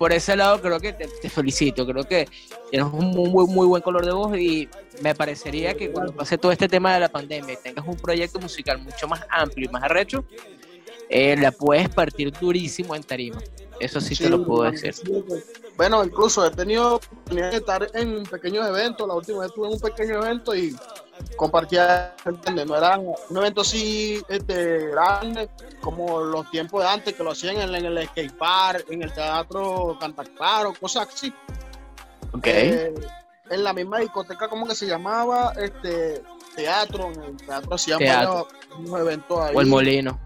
por 0.00 0.14
ese 0.14 0.34
lado 0.34 0.62
creo 0.62 0.80
que 0.80 0.94
te, 0.94 1.28
felicito, 1.28 1.86
creo 1.86 2.04
que 2.04 2.26
tienes 2.70 2.90
un 2.90 3.08
muy, 3.08 3.46
muy 3.46 3.66
buen 3.66 3.82
color 3.82 4.06
de 4.06 4.12
voz 4.12 4.34
y 4.34 4.66
me 5.02 5.14
parecería 5.14 5.74
que 5.74 5.90
cuando 5.92 6.14
pase 6.14 6.38
todo 6.38 6.52
este 6.52 6.70
tema 6.70 6.94
de 6.94 7.00
la 7.00 7.10
pandemia 7.10 7.52
y 7.52 7.56
tengas 7.58 7.86
un 7.86 7.98
proyecto 7.98 8.40
musical 8.40 8.78
mucho 8.78 9.06
más 9.06 9.26
amplio 9.28 9.68
y 9.68 9.70
más 9.70 9.82
arrecho, 9.82 10.24
eh, 11.10 11.36
la 11.36 11.52
puedes 11.52 11.90
partir 11.90 12.32
durísimo 12.32 12.96
en 12.96 13.02
tarima. 13.02 13.42
Eso 13.78 14.00
sí, 14.00 14.16
te 14.16 14.30
lo 14.30 14.42
puedo 14.42 14.70
decir. 14.70 14.94
Bueno, 15.76 16.02
incluso 16.02 16.46
he 16.46 16.50
tenido 16.50 16.94
oportunidad 16.94 17.50
de 17.50 17.56
estar 17.58 17.86
en 17.92 18.22
pequeños 18.22 18.66
eventos. 18.66 19.06
La 19.06 19.12
última 19.12 19.40
vez 19.40 19.48
estuve 19.48 19.66
en 19.66 19.74
un 19.74 19.80
pequeño 19.80 20.24
evento 20.24 20.56
y 20.56 20.74
compartía, 21.36 22.14
No 22.66 22.76
era 22.76 22.98
un 22.98 23.36
evento 23.36 23.62
así 23.62 24.22
este, 24.28 24.88
grande 24.88 25.48
como 25.80 26.20
los 26.20 26.50
tiempos 26.50 26.82
de 26.82 26.88
antes 26.88 27.14
que 27.14 27.22
lo 27.22 27.30
hacían 27.30 27.56
en, 27.56 27.84
el 27.84 28.08
skate 28.08 28.36
park, 28.36 28.86
en 28.90 29.02
el 29.02 29.12
teatro 29.12 29.96
Cantaclaro, 30.00 30.74
cosas 30.74 31.08
así. 31.12 31.32
Ok. 32.32 32.46
Eh, 32.46 32.94
en 33.50 33.64
la 33.64 33.72
misma 33.72 33.98
discoteca, 33.98 34.48
como 34.48 34.66
que 34.66 34.74
se 34.74 34.86
llamaba? 34.86 35.52
Este 35.56 36.22
teatro, 36.54 37.10
en 37.12 37.22
el 37.22 37.36
teatro 37.36 37.74
hacían 37.74 38.00
un 38.78 38.98
evento 38.98 39.42
ahí. 39.42 39.54
O 39.56 39.60
el 39.60 39.66
molino. 39.66 40.18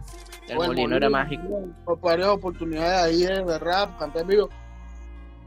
El 0.49 0.57
molino, 0.57 0.97
era 0.97 1.09
mágico. 1.09 1.69
Varias 2.03 2.29
oportunidades 2.29 3.03
ahí 3.03 3.23
de 3.23 3.59
rap, 3.59 3.99
canté 3.99 4.21
en 4.21 4.27
vivo. 4.27 4.49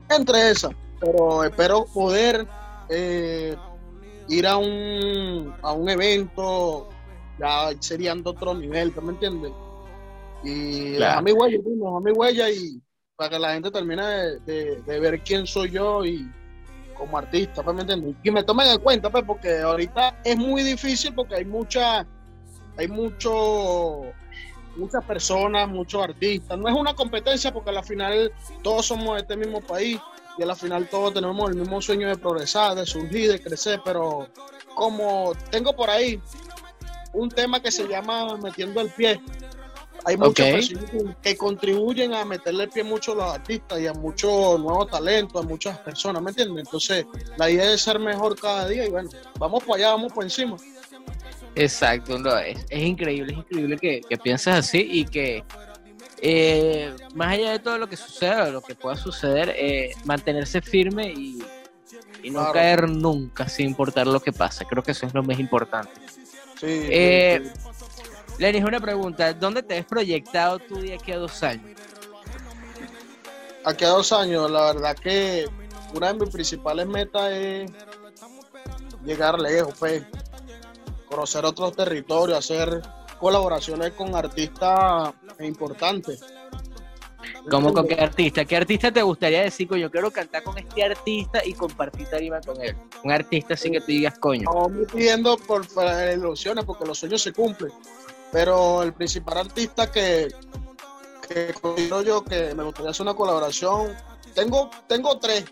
Entre 0.09 0.49
esas. 0.49 0.71
Pero 0.99 1.43
espero 1.43 1.85
poder 1.85 2.47
eh, 2.89 3.55
ir 4.27 4.47
a 4.47 4.57
un, 4.57 5.53
a 5.61 5.71
un 5.71 5.89
evento, 5.89 6.89
ya 7.39 7.69
serían 7.79 8.23
de 8.23 8.29
otro 8.29 8.53
nivel, 8.53 8.93
¿me 9.01 9.11
entiendes? 9.11 9.51
Y 10.43 11.01
a 11.01 11.21
mi 11.21 11.31
huella, 11.31 11.57
a 11.57 11.99
mi 11.99 12.11
huella 12.11 12.49
y 12.49 12.81
para 13.15 13.31
que 13.31 13.39
la 13.39 13.53
gente 13.53 13.71
termine 13.71 14.03
de, 14.45 14.81
ver 14.85 15.21
quién 15.21 15.47
soy 15.47 15.71
yo 15.71 16.05
y 16.05 16.29
como 16.97 17.17
artista, 17.17 17.63
¿me 17.63 17.81
entiendes? 17.81 18.15
Y 18.23 18.31
me 18.31 18.43
tomen 18.43 18.67
en 18.67 18.79
cuenta, 18.79 19.09
pues, 19.09 19.23
porque 19.25 19.59
ahorita 19.59 20.21
es 20.23 20.37
muy 20.37 20.63
difícil 20.63 21.13
porque 21.13 21.35
hay 21.35 21.45
mucha, 21.45 22.05
hay 22.77 22.87
mucho 22.87 24.03
muchas 24.75 25.03
personas, 25.05 25.67
muchos 25.67 26.03
artistas. 26.03 26.57
No 26.57 26.67
es 26.67 26.75
una 26.75 26.93
competencia 26.93 27.51
porque 27.51 27.71
al 27.71 27.83
final 27.83 28.31
todos 28.61 28.85
somos 28.85 29.15
de 29.15 29.21
este 29.21 29.35
mismo 29.35 29.59
país 29.61 29.99
y 30.37 30.43
al 30.43 30.55
final 30.55 30.87
todos 30.89 31.13
tenemos 31.13 31.49
el 31.49 31.57
mismo 31.57 31.81
sueño 31.81 32.07
de 32.07 32.17
progresar, 32.17 32.75
de 32.75 32.85
surgir, 32.85 33.31
de 33.31 33.41
crecer, 33.41 33.81
pero 33.83 34.27
como 34.75 35.33
tengo 35.49 35.75
por 35.75 35.89
ahí 35.89 36.21
un 37.13 37.29
tema 37.29 37.61
que 37.61 37.71
se 37.71 37.87
llama 37.87 38.37
Metiendo 38.37 38.81
el 38.81 38.89
Pie, 38.89 39.19
hay 40.05 40.15
muchas 40.15 40.47
personas 40.47 41.15
que 41.21 41.35
contribuyen 41.35 42.13
a 42.13 42.23
meterle 42.23 42.63
el 42.63 42.69
pie 42.69 42.83
mucho 42.83 43.11
a 43.11 43.15
los 43.15 43.33
artistas 43.33 43.79
y 43.79 43.87
a 43.87 43.93
muchos 43.93 44.57
nuevos 44.59 44.89
talentos, 44.89 45.43
a 45.43 45.45
muchas 45.45 45.77
personas, 45.79 46.21
¿me 46.21 46.29
entiendes? 46.29 46.65
Entonces, 46.65 47.05
la 47.37 47.49
idea 47.49 47.73
es 47.73 47.81
ser 47.81 47.99
mejor 47.99 48.39
cada 48.39 48.67
día 48.67 48.85
y 48.85 48.89
bueno, 48.89 49.09
vamos 49.37 49.63
para 49.63 49.75
allá, 49.79 49.89
vamos 49.91 50.13
por 50.13 50.23
encima. 50.23 50.55
Exacto, 51.55 52.17
no, 52.19 52.37
es, 52.37 52.65
es 52.69 52.83
increíble, 52.83 53.33
es 53.33 53.39
increíble 53.39 53.77
que, 53.77 54.01
que 54.07 54.17
pienses 54.17 54.53
así 54.53 54.87
y 54.89 55.03
que 55.03 55.43
eh, 56.21 56.95
más 57.13 57.33
allá 57.33 57.51
de 57.51 57.59
todo 57.59 57.77
lo 57.77 57.87
que 57.87 57.97
suceda, 57.97 58.49
lo 58.49 58.61
que 58.61 58.75
pueda 58.75 58.95
suceder, 58.95 59.53
eh, 59.55 59.91
mantenerse 60.05 60.61
firme 60.61 61.11
y, 61.11 61.43
no 62.31 62.51
caer 62.51 62.89
nunca, 62.89 63.47
sin 63.47 63.67
importar 63.67 64.05
lo 64.05 64.19
que 64.19 64.33
pase. 64.33 64.65
Creo 64.65 64.83
que 64.83 64.91
eso 64.91 65.05
es 65.05 65.13
lo 65.13 65.23
más 65.23 65.39
importante. 65.39 65.91
Sí, 66.59 66.65
eh, 66.67 67.53
Lenis, 68.37 68.63
una 68.63 68.81
pregunta. 68.81 69.31
¿Dónde 69.33 69.63
te 69.63 69.77
has 69.77 69.85
proyectado 69.85 70.59
tú 70.59 70.81
de 70.81 70.95
aquí 70.95 71.13
a 71.13 71.17
dos 71.17 71.41
años? 71.43 71.79
Aquí 73.63 73.85
a 73.85 73.89
dos 73.89 74.11
años, 74.11 74.49
la 74.51 74.73
verdad 74.73 74.95
que 74.97 75.47
una 75.93 76.11
de 76.11 76.19
mis 76.19 76.29
principales 76.29 76.85
metas 76.85 77.31
es 77.31 77.71
llegar 79.05 79.39
lejos, 79.39 79.73
pues 79.79 80.03
conocer 81.09 81.45
otros 81.45 81.75
territorios, 81.75 82.37
hacer 82.37 82.81
colaboraciones 83.19 83.91
con 83.91 84.15
artistas 84.15 85.13
importantes. 85.39 86.23
¿Cómo 87.49 87.73
con 87.73 87.87
qué 87.87 87.95
artista? 87.95 88.45
¿Qué 88.45 88.57
artista 88.57 88.91
te 88.91 89.01
gustaría 89.01 89.43
decir, 89.43 89.67
coño, 89.67 89.89
quiero 89.89 90.11
cantar 90.11 90.43
con 90.43 90.57
este 90.57 90.83
artista 90.83 91.43
y 91.45 91.53
compartir 91.53 92.07
tarima 92.07 92.41
con 92.41 92.61
él? 92.61 92.75
Un 93.03 93.11
artista 93.11 93.53
así 93.53 93.71
que 93.71 93.79
te 93.79 93.91
digas, 93.91 94.17
coño. 94.19 94.49
No 94.51 94.69
me 94.69 94.85
pidiendo 94.85 95.37
por, 95.37 95.65
ilusiones 96.13 96.65
porque 96.65 96.85
los 96.85 96.99
sueños 96.99 97.21
se 97.21 97.33
cumplen. 97.33 97.71
Pero 98.31 98.83
el 98.83 98.93
principal 98.93 99.37
artista 99.37 99.89
que, 99.89 100.27
que 101.27 101.53
yo 102.05 102.23
que 102.23 102.53
me 102.53 102.63
gustaría 102.63 102.91
hacer 102.91 103.03
una 103.03 103.13
colaboración, 103.13 103.95
tengo, 104.33 104.69
tengo 104.87 105.17
tres. 105.17 105.45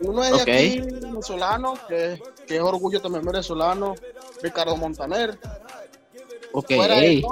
Uno 0.00 0.24
es 0.24 0.32
de 0.32 0.52
aquí, 0.52 0.80
venezolano, 0.80 1.74
que, 1.86 2.20
que, 2.46 2.56
es 2.56 2.62
orgullo 2.62 3.00
también 3.00 3.24
venezolano, 3.24 3.94
Ricardo 4.42 4.76
Montaner. 4.76 5.38
Ok. 6.52 6.74
Fuera 6.74 6.96
de 6.96 7.22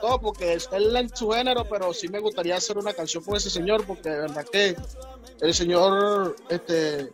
todo, 0.00 0.20
porque 0.20 0.54
es 0.54 0.68
él 0.72 0.94
en 0.96 1.14
su 1.14 1.30
género, 1.30 1.66
pero 1.68 1.92
sí 1.92 2.08
me 2.08 2.20
gustaría 2.20 2.56
hacer 2.56 2.78
una 2.78 2.92
canción 2.92 3.24
con 3.24 3.36
ese 3.36 3.50
señor, 3.50 3.84
porque 3.84 4.08
de 4.08 4.18
verdad 4.20 4.46
que 4.50 4.76
el 5.40 5.54
señor, 5.54 6.36
este, 6.48 7.10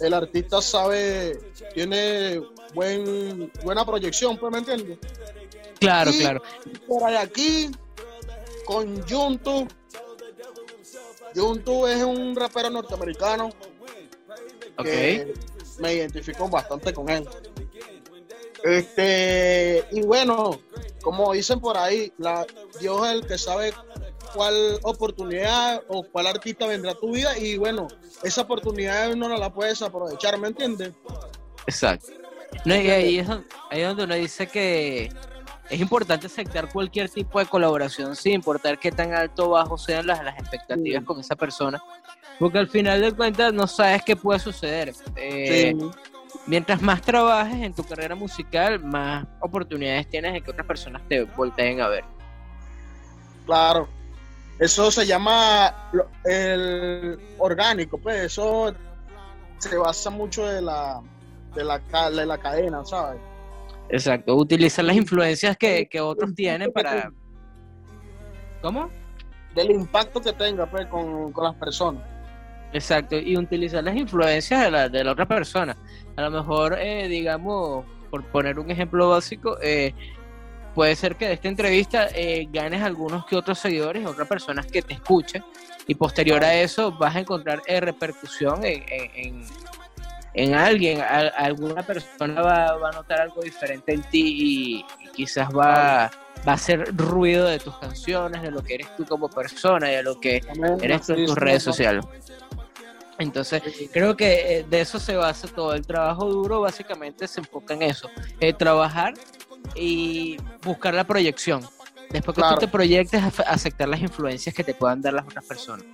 el 0.00 0.14
artista 0.14 0.60
sabe, 0.60 1.40
tiene 1.74 2.40
buen, 2.74 3.50
buena 3.62 3.84
proyección, 3.86 4.36
pues, 4.36 4.52
¿me 4.52 4.58
entiendes? 4.58 4.98
Claro, 5.78 6.10
claro. 6.12 6.42
Por 6.86 7.14
aquí, 7.14 7.70
con 8.64 9.06
Juntu. 9.08 9.66
Juntu 11.34 11.86
es 11.86 12.02
un 12.02 12.34
rapero 12.34 12.70
norteamericano 12.70 13.50
Okay. 14.78 15.34
me 15.80 15.94
identifico 15.94 16.48
bastante 16.48 16.92
con 16.92 17.08
él. 17.08 17.28
Este, 18.64 19.84
y 19.92 20.02
bueno, 20.02 20.60
como 21.02 21.32
dicen 21.32 21.60
por 21.60 21.76
ahí, 21.76 22.12
la, 22.18 22.46
Dios 22.80 23.06
es 23.06 23.12
el 23.14 23.26
que 23.26 23.38
sabe 23.38 23.72
cuál 24.34 24.78
oportunidad 24.82 25.82
o 25.88 26.02
cuál 26.02 26.26
artista 26.26 26.66
vendrá 26.66 26.92
a 26.92 26.94
tu 26.94 27.12
vida 27.12 27.36
y 27.38 27.56
bueno, 27.56 27.88
esa 28.22 28.42
oportunidad 28.42 29.12
uno 29.12 29.28
no 29.28 29.36
la 29.36 29.52
puedes 29.52 29.80
aprovechar, 29.82 30.38
¿me 30.38 30.48
entiendes? 30.48 30.92
Exacto. 31.66 32.08
No, 32.64 32.74
y 32.74 32.90
ahí 32.90 33.18
es, 33.18 33.28
ahí 33.70 33.82
donde 33.82 34.04
uno 34.04 34.14
dice 34.14 34.46
que 34.46 35.10
es 35.70 35.80
importante 35.80 36.26
aceptar 36.26 36.72
cualquier 36.72 37.08
tipo 37.10 37.38
de 37.38 37.46
colaboración 37.46 38.16
sin 38.16 38.34
importar 38.34 38.78
qué 38.78 38.90
tan 38.90 39.12
alto 39.12 39.46
o 39.46 39.50
bajo 39.50 39.76
sean 39.76 40.06
las, 40.06 40.24
las 40.24 40.38
expectativas 40.38 41.04
con 41.04 41.20
esa 41.20 41.36
persona, 41.36 41.82
porque 42.38 42.58
al 42.58 42.68
final 42.68 43.00
de 43.00 43.12
cuentas 43.12 43.52
no 43.52 43.66
sabes 43.66 44.02
qué 44.02 44.16
puede 44.16 44.40
suceder. 44.40 44.94
Eh, 45.16 45.74
mientras 46.46 46.80
más 46.82 47.02
trabajes 47.02 47.62
en 47.62 47.74
tu 47.74 47.84
carrera 47.84 48.14
musical, 48.14 48.82
más 48.82 49.26
oportunidades 49.40 50.08
tienes 50.08 50.32
de 50.32 50.40
que 50.40 50.50
otras 50.50 50.66
personas 50.66 51.02
te 51.08 51.24
volteen 51.24 51.80
a 51.80 51.88
ver. 51.88 52.04
Claro, 53.46 53.88
eso 54.58 54.90
se 54.90 55.06
llama 55.06 55.90
el 56.24 57.18
orgánico, 57.38 57.98
pues 57.98 58.24
eso 58.24 58.74
se 59.58 59.76
basa 59.76 60.10
mucho 60.10 60.46
de 60.46 60.62
la, 60.62 61.00
de 61.54 61.64
la, 61.64 61.78
de 62.10 62.26
la 62.26 62.38
cadena, 62.38 62.84
¿sabes? 62.84 63.20
Exacto, 63.88 64.34
utilizar 64.34 64.84
las 64.84 64.96
influencias 64.96 65.56
que, 65.56 65.88
que 65.88 66.00
otros 66.00 66.34
tienen 66.34 66.70
para 66.72 67.10
¿Cómo? 68.60 68.90
Del 69.54 69.70
impacto 69.70 70.20
que 70.20 70.32
tenga 70.32 70.66
pues, 70.66 70.86
con, 70.86 71.32
con 71.32 71.44
las 71.44 71.54
personas. 71.54 72.02
Exacto, 72.72 73.16
y 73.16 73.36
utilizar 73.36 73.82
las 73.82 73.96
influencias 73.96 74.64
de 74.64 74.70
la, 74.70 74.88
de 74.88 75.02
la 75.02 75.12
otra 75.12 75.26
persona. 75.26 75.76
A 76.16 76.22
lo 76.22 76.30
mejor, 76.30 76.76
eh, 76.78 77.08
digamos, 77.08 77.84
por 78.10 78.24
poner 78.24 78.58
un 78.58 78.70
ejemplo 78.70 79.08
básico, 79.08 79.56
eh, 79.62 79.94
puede 80.74 80.94
ser 80.94 81.16
que 81.16 81.26
de 81.26 81.32
esta 81.34 81.48
entrevista 81.48 82.08
eh, 82.14 82.46
ganes 82.52 82.82
algunos 82.82 83.24
que 83.24 83.36
otros 83.36 83.58
seguidores, 83.58 84.06
otras 84.06 84.28
personas 84.28 84.66
que 84.66 84.82
te 84.82 84.94
escuchen, 84.94 85.42
y 85.86 85.94
posterior 85.94 86.44
a 86.44 86.54
eso 86.54 86.92
vas 86.92 87.16
a 87.16 87.20
encontrar 87.20 87.62
eh, 87.66 87.80
repercusión 87.80 88.62
en, 88.64 88.84
en, 89.14 89.42
en 90.34 90.54
alguien. 90.54 91.00
Alguna 91.00 91.82
persona 91.82 92.42
va, 92.42 92.76
va 92.76 92.90
a 92.90 92.92
notar 92.92 93.22
algo 93.22 93.40
diferente 93.40 93.94
en 93.94 94.02
ti 94.02 94.84
y, 95.00 95.06
y 95.06 95.12
quizás 95.14 95.48
va, 95.48 96.10
va 96.46 96.52
a 96.52 96.54
hacer 96.54 96.96
ruido 96.96 97.46
de 97.46 97.58
tus 97.58 97.76
canciones, 97.78 98.42
de 98.42 98.50
lo 98.50 98.62
que 98.62 98.74
eres 98.74 98.96
tú 98.96 99.04
como 99.06 99.28
persona 99.28 99.90
y 99.92 99.96
de 99.96 100.02
lo 100.02 100.18
que 100.20 100.40
eres 100.82 101.06
tú 101.06 101.12
en 101.14 101.26
tus 101.26 101.36
redes 101.36 101.62
sociales. 101.62 102.04
Entonces, 103.18 103.62
creo 103.92 104.16
que 104.16 104.58
eh, 104.58 104.66
de 104.68 104.80
eso 104.80 105.00
se 105.00 105.16
basa 105.16 105.48
todo. 105.48 105.74
El 105.74 105.84
trabajo 105.86 106.26
duro 106.26 106.60
básicamente 106.60 107.26
se 107.26 107.40
enfoca 107.40 107.74
en 107.74 107.82
eso. 107.82 108.08
eh, 108.40 108.52
trabajar 108.52 109.14
y 109.74 110.36
buscar 110.62 110.94
la 110.94 111.04
proyección. 111.04 111.62
Después 112.10 112.34
que 112.36 112.40
Claro. 112.42 112.54
tú 112.54 112.60
te 112.60 112.68
proyectes, 112.68 113.20
aceptar 113.46 113.88
las 113.88 114.00
influencias 114.00 114.54
que 114.54 114.62
te 114.64 114.72
puedan 114.72 115.02
dar 115.02 115.14
las 115.14 115.24
otras 115.26 115.44
personas. 115.44 115.84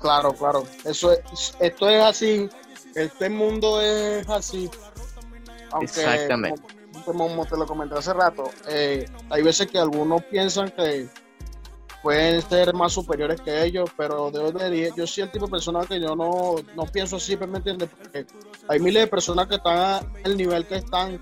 Claro, 0.00 0.32
claro. 0.32 0.64
Eso 0.84 1.12
es, 1.12 1.54
esto 1.60 1.88
es 1.90 2.02
así. 2.02 2.48
Este 2.94 3.28
mundo 3.28 3.80
es 3.82 4.26
así. 4.28 4.70
Aunque, 5.72 5.86
Exactamente. 5.86 6.62
Como, 6.62 6.79
como 7.04 7.46
te 7.46 7.56
lo 7.56 7.66
comenté 7.66 7.96
hace 7.96 8.12
rato, 8.12 8.44
eh, 8.68 9.06
hay 9.30 9.42
veces 9.42 9.66
que 9.66 9.78
algunos 9.78 10.22
piensan 10.24 10.70
que 10.70 11.08
pueden 12.02 12.40
ser 12.42 12.72
más 12.72 12.92
superiores 12.92 13.40
que 13.40 13.62
ellos, 13.64 13.90
pero 13.96 14.30
de 14.30 14.42
verdad, 14.42 14.70
yo 14.96 15.06
soy 15.06 15.24
el 15.24 15.30
tipo 15.30 15.46
de 15.46 15.50
persona 15.50 15.80
que 15.86 16.00
yo 16.00 16.16
no, 16.16 16.56
no 16.74 16.86
pienso 16.86 17.16
así, 17.16 17.36
pues, 17.36 17.50
¿me 17.50 17.58
entiendes? 17.58 17.90
Porque 17.90 18.26
hay 18.68 18.80
miles 18.80 19.02
de 19.02 19.06
personas 19.06 19.46
que 19.48 19.56
están 19.56 20.10
al 20.24 20.36
nivel 20.36 20.66
que 20.66 20.76
están 20.76 21.20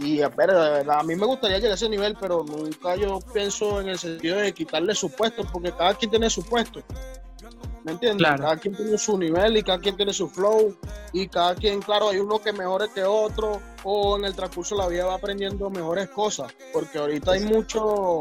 y 0.00 0.20
a 0.20 0.28
de 0.28 0.36
verdad, 0.36 1.00
a 1.00 1.02
mí 1.02 1.16
me 1.16 1.26
gustaría 1.26 1.56
llegar 1.56 1.72
a 1.72 1.74
ese 1.74 1.88
nivel, 1.88 2.16
pero 2.20 2.44
nunca 2.44 2.94
yo 2.94 3.18
pienso 3.32 3.80
en 3.80 3.88
el 3.88 3.98
sentido 3.98 4.36
de 4.36 4.52
quitarle 4.52 4.94
su 4.94 5.10
puesto, 5.10 5.44
porque 5.52 5.72
cada 5.72 5.94
quien 5.94 6.10
tiene 6.10 6.30
su 6.30 6.44
puesto. 6.44 6.82
¿Me 7.88 7.92
entiendes? 7.94 8.18
Claro. 8.26 8.42
Cada 8.42 8.56
quien 8.58 8.76
tiene 8.76 8.98
su 8.98 9.16
nivel 9.16 9.56
y 9.56 9.62
cada 9.62 9.78
quien 9.78 9.96
tiene 9.96 10.12
su 10.12 10.28
flow 10.28 10.76
y 11.14 11.26
cada 11.26 11.54
quien, 11.54 11.80
claro, 11.80 12.10
hay 12.10 12.18
uno 12.18 12.38
que 12.38 12.52
mejore 12.52 12.86
que 12.94 13.02
otro 13.02 13.62
o 13.82 14.18
en 14.18 14.26
el 14.26 14.34
transcurso 14.36 14.76
de 14.76 14.82
la 14.82 14.88
vida 14.88 15.06
va 15.06 15.14
aprendiendo 15.14 15.70
mejores 15.70 16.08
cosas, 16.10 16.52
porque 16.70 16.98
ahorita 16.98 17.32
hay 17.32 17.40
mucho, 17.44 18.20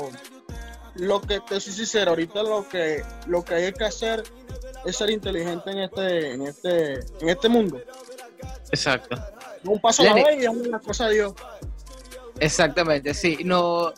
lo 0.96 1.20
que 1.20 1.42
te 1.42 1.60
soy 1.60 1.74
sincero, 1.74 2.12
ahorita 2.12 2.44
lo 2.44 2.66
que, 2.70 3.04
lo 3.26 3.44
que 3.44 3.56
hay 3.56 3.74
que 3.74 3.84
hacer 3.84 4.24
es 4.86 4.96
ser 4.96 5.10
inteligente 5.10 5.70
en 5.72 5.80
este, 5.80 6.32
en 6.36 6.42
este, 6.44 6.94
en 7.20 7.28
este 7.30 7.50
mundo. 7.50 7.82
Exacto. 8.72 9.18
Un 9.66 9.82
paso 9.82 10.02
a 10.04 10.06
la 10.06 10.14
Lenny. 10.14 10.24
vez 10.30 10.40
y 10.40 10.44
damos 10.46 10.66
una 10.68 10.80
cosa 10.80 11.08
a 11.08 11.10
Dios. 11.10 11.34
Exactamente, 12.40 13.14
sí. 13.14 13.40
No, 13.44 13.92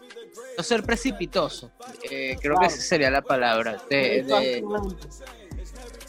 no 0.58 0.64
ser 0.64 0.82
precipitoso. 0.84 1.72
Eh, 2.10 2.38
creo 2.42 2.56
Claro. 2.56 2.60
que 2.62 2.74
esa 2.74 2.82
sería 2.82 3.12
la 3.12 3.22
palabra. 3.22 3.78
De, 3.90 4.24
de-. 4.24 4.64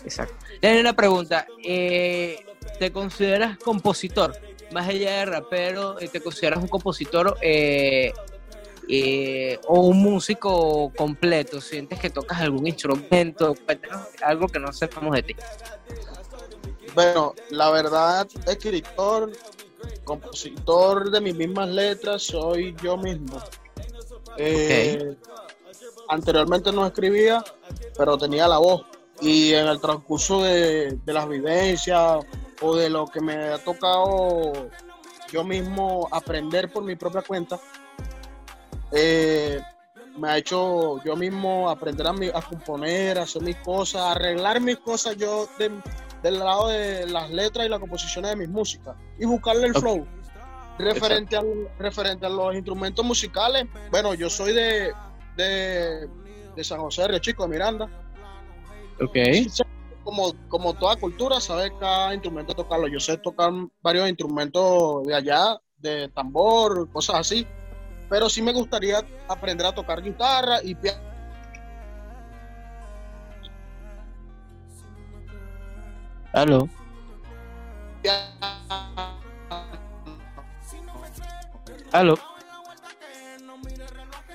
Exacto. 0.04 0.34
Tengo 0.60 0.80
una 0.80 0.94
pregunta. 0.94 1.46
eh, 1.64 2.44
¿Te 2.78 2.92
consideras 2.92 3.58
compositor? 3.58 4.32
Más 4.72 4.88
allá 4.88 5.18
de 5.18 5.24
rapero, 5.26 5.98
eh, 6.00 6.08
¿te 6.08 6.20
consideras 6.20 6.60
un 6.60 6.68
compositor 6.68 7.36
eh, 7.42 8.12
eh, 8.88 9.58
o 9.66 9.80
un 9.80 9.98
músico 10.00 10.92
completo? 10.96 11.60
¿Sientes 11.60 11.98
que 11.98 12.10
tocas 12.10 12.40
algún 12.40 12.66
instrumento? 12.66 13.54
Algo 14.22 14.46
que 14.48 14.58
no 14.58 14.72
sepamos 14.72 15.14
de 15.16 15.22
ti. 15.22 15.36
Bueno, 16.94 17.34
la 17.50 17.70
verdad, 17.70 18.28
escritor, 18.46 19.32
compositor 20.04 21.10
de 21.10 21.20
mis 21.20 21.34
mismas 21.34 21.68
letras, 21.68 22.22
soy 22.22 22.74
yo 22.82 22.96
mismo. 22.96 23.42
Eh, 24.36 25.16
Anteriormente 26.08 26.72
no 26.72 26.84
escribía, 26.86 27.44
pero 27.96 28.18
tenía 28.18 28.48
la 28.48 28.58
voz. 28.58 28.82
Y 29.20 29.52
en 29.52 29.66
el 29.66 29.80
transcurso 29.80 30.42
de, 30.42 30.98
de 31.04 31.12
las 31.12 31.28
vivencias 31.28 32.24
o 32.62 32.74
de 32.76 32.88
lo 32.88 33.06
que 33.06 33.20
me 33.20 33.34
ha 33.34 33.58
tocado 33.58 34.52
yo 35.30 35.44
mismo 35.44 36.08
aprender 36.10 36.72
por 36.72 36.82
mi 36.82 36.96
propia 36.96 37.22
cuenta, 37.22 37.58
eh, 38.92 39.60
me 40.16 40.28
ha 40.30 40.38
hecho 40.38 41.02
yo 41.04 41.16
mismo 41.16 41.70
aprender 41.70 42.06
a, 42.06 42.12
mi- 42.12 42.28
a 42.28 42.40
componer, 42.42 43.18
a 43.18 43.22
hacer 43.22 43.42
mis 43.42 43.56
cosas, 43.56 44.02
a 44.02 44.12
arreglar 44.12 44.60
mis 44.60 44.78
cosas 44.78 45.16
yo 45.16 45.48
de- 45.58 45.70
del 46.22 46.38
lado 46.38 46.68
de 46.68 47.06
las 47.06 47.30
letras 47.30 47.66
y 47.66 47.68
las 47.68 47.78
composiciones 47.78 48.30
de 48.32 48.36
mis 48.36 48.48
músicas 48.48 48.94
y 49.18 49.24
buscarle 49.24 49.66
el 49.68 49.74
flow. 49.74 50.06
Referente 50.78 51.36
a, 51.36 51.42
referente 51.78 52.26
a 52.26 52.28
los 52.30 52.54
instrumentos 52.54 53.04
musicales, 53.04 53.66
bueno, 53.90 54.14
yo 54.14 54.28
soy 54.30 54.52
de, 54.54 54.92
de, 55.36 56.08
de 56.56 56.64
San 56.64 56.80
José, 56.80 57.06
Río 57.06 57.18
Chico, 57.20 57.42
de 57.44 57.48
Miranda. 57.50 57.88
Ok. 59.00 59.16
Como, 60.04 60.32
como 60.48 60.74
toda 60.74 60.96
cultura, 60.96 61.40
sabe 61.40 61.72
cada 61.78 62.14
instrumento 62.14 62.54
tocarlo. 62.54 62.88
Yo 62.88 63.00
sé 63.00 63.16
tocar 63.18 63.52
varios 63.82 64.08
instrumentos 64.08 65.06
de 65.06 65.14
allá, 65.14 65.58
de 65.78 66.08
tambor, 66.08 66.90
cosas 66.90 67.16
así. 67.16 67.46
Pero 68.08 68.28
sí 68.28 68.42
me 68.42 68.52
gustaría 68.52 69.04
aprender 69.28 69.66
a 69.66 69.72
tocar 69.72 70.02
guitarra 70.02 70.62
y 70.62 70.74
piano. 70.74 71.00
Aló. 76.32 76.68
Aló. 81.92 82.14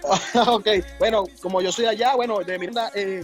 ok, 0.47 0.67
bueno, 0.99 1.23
como 1.41 1.61
yo 1.61 1.71
soy 1.71 1.85
allá, 1.85 2.15
bueno, 2.15 2.39
de 2.39 2.59
Miranda, 2.59 2.91
eh, 2.93 3.23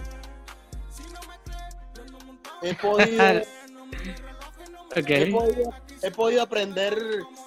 he 2.62 2.74
podido, 2.74 3.24
he 4.94 5.26
podido, 5.30 5.74
he 6.02 6.10
podido 6.10 6.42
aprender 6.42 6.96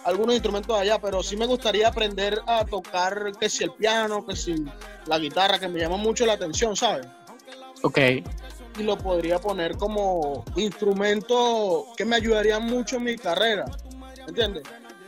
algunos 0.06 0.36
instrumentos 0.36 0.76
de 0.76 0.82
allá, 0.82 1.00
pero 1.00 1.22
sí 1.22 1.36
me 1.36 1.46
gustaría 1.46 1.88
aprender 1.88 2.40
a 2.48 2.66
tocar 2.66 3.32
que 3.40 3.50
si 3.50 3.64
el 3.64 3.72
piano, 3.72 4.26
que 4.26 4.36
si 4.36 4.66
la 5.08 5.20
guitarra, 5.20 5.60
que 5.60 5.68
me 5.68 5.80
llama 5.80 5.98
mucho 5.98 6.26
la 6.26 6.34
atención, 6.34 6.76
¿sabes? 6.76 7.08
Ok. 7.82 8.00
Y 8.78 8.84
lo 8.84 8.98
podría 8.98 9.40
poner 9.40 9.78
como 9.78 10.44
instrumento 10.56 11.88
que 11.96 12.06
me 12.06 12.16
ayudaría 12.16 12.60
mucho 12.60 12.98
en 12.98 13.04
mi 13.04 13.16
carrera, 13.16 13.66
¿entiendes? 14.28 14.64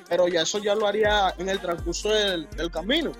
Pero 0.07 0.27
ya 0.27 0.41
eso 0.41 0.59
ya 0.59 0.75
lo 0.75 0.87
haría 0.87 1.33
en 1.37 1.49
el 1.49 1.59
transcurso 1.59 2.09
del, 2.09 2.49
del 2.51 2.71
camino. 2.71 3.11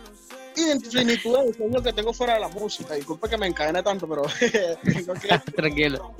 Y 0.55 0.71
en 0.71 0.77
infinitud 0.83 1.37
de 1.37 1.53
sueños 1.53 1.83
que 1.83 1.93
tengo 1.93 2.13
fuera 2.13 2.35
de 2.35 2.39
la 2.41 2.49
música. 2.49 2.95
Disculpe 2.95 3.29
que 3.29 3.37
me 3.37 3.47
encadene 3.47 3.83
tanto, 3.83 4.07
pero 4.07 4.23
Tranquilo. 5.55 6.15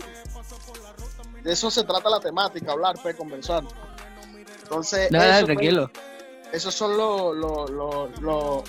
De 1.48 1.54
eso 1.54 1.72
se 1.72 1.84
trata 1.86 2.10
la 2.10 2.20
temática, 2.20 2.74
hablar, 2.74 2.96
pues, 3.02 3.16
conversar. 3.16 3.64
Entonces, 4.64 5.10
Nada, 5.12 5.38
eso, 5.38 5.46
pues, 5.46 5.58
tranquilo. 5.58 5.90
esos 6.52 6.74
son 6.76 6.98
lo, 6.98 7.34
lo, 7.34 7.66
lo, 7.68 8.08
lo- 8.20 8.64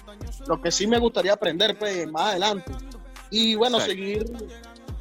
lo 0.47 0.63
que 0.63 0.71
sí 0.71 0.87
me 0.87 0.99
gustaría 0.99 1.33
aprender 1.33 1.77
pues, 1.77 2.07
más 2.11 2.31
adelante. 2.31 2.71
Y 3.31 3.57
bueno, 3.57 3.79
Exacto. 3.79 3.95
seguir, 3.97 4.25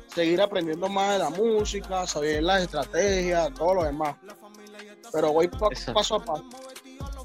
seguir 0.08 0.42
aprendiendo 0.42 0.90
más 0.90 1.14
de 1.14 1.20
la 1.20 1.30
música, 1.30 2.08
saber 2.08 2.42
las 2.42 2.64
estrategias, 2.64 3.54
todo 3.54 3.76
lo 3.76 3.84
demás. 3.84 4.16
Pero 5.14 5.32
voy 5.32 5.48
pa- 5.48 5.68
Exacto. 5.72 5.94
paso 5.94 6.16
a 6.16 6.26
paso, 6.26 6.50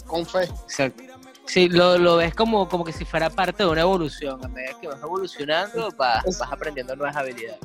con 0.06 0.26
fe. 0.26 0.44
Exacto. 0.44 1.02
Sí, 1.46 1.68
lo, 1.70 1.96
lo 1.98 2.16
ves 2.16 2.34
como, 2.34 2.68
como 2.68 2.84
que 2.84 2.92
si 2.92 3.04
fuera 3.06 3.28
parte 3.30 3.64
de 3.64 3.68
una 3.70 3.80
evolución. 3.80 4.38
A 4.44 4.48
medida 4.48 4.78
que 4.80 4.86
vas 4.86 5.00
evolucionando, 5.02 5.88
vas, 5.96 6.24
vas 6.38 6.52
aprendiendo 6.52 6.94
nuevas 6.94 7.16
habilidades. 7.16 7.58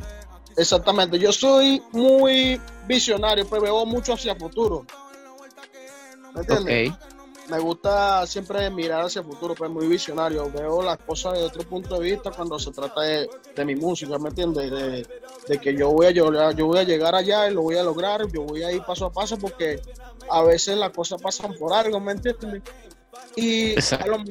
Exactamente, 0.57 1.19
yo 1.19 1.31
soy 1.31 1.81
muy 1.91 2.59
visionario, 2.87 3.47
pues 3.47 3.61
veo 3.61 3.85
mucho 3.85 4.13
hacia 4.13 4.33
el 4.33 4.39
futuro. 4.39 4.85
¿Me 6.33 6.41
entiendes? 6.41 6.93
Me 7.47 7.59
gusta 7.59 8.27
siempre 8.27 8.69
mirar 8.69 9.05
hacia 9.05 9.21
el 9.21 9.25
futuro, 9.25 9.55
pues 9.55 9.71
muy 9.71 9.87
visionario. 9.87 10.51
Veo 10.51 10.81
las 10.81 10.97
cosas 10.97 11.33
de 11.33 11.43
otro 11.43 11.63
punto 11.63 11.97
de 11.99 12.11
vista 12.11 12.31
cuando 12.31 12.59
se 12.59 12.71
trata 12.71 13.01
de, 13.01 13.29
de 13.55 13.65
mi 13.65 13.75
música, 13.75 14.17
¿me 14.17 14.29
entiendes? 14.29 14.69
De, 14.69 15.07
de 15.47 15.57
que 15.59 15.73
yo 15.73 15.91
voy, 15.91 16.07
a, 16.07 16.11
yo, 16.11 16.29
yo 16.51 16.65
voy 16.65 16.79
a 16.79 16.83
llegar 16.83 17.15
allá 17.15 17.49
y 17.49 17.53
lo 17.53 17.61
voy 17.61 17.77
a 17.77 17.83
lograr, 17.83 18.27
yo 18.33 18.41
voy 18.41 18.63
a 18.63 18.71
ir 18.71 18.81
paso 18.83 19.05
a 19.05 19.11
paso 19.11 19.37
porque 19.37 19.79
a 20.29 20.41
veces 20.43 20.77
las 20.77 20.89
cosas 20.89 21.21
pasan 21.21 21.53
por 21.53 21.71
algo, 21.73 21.99
¿me 21.99 22.13
entiendes? 22.13 22.63
Y, 23.35 23.71
Exacto. 23.73 24.05
a 24.05 24.17
lo- 24.17 24.23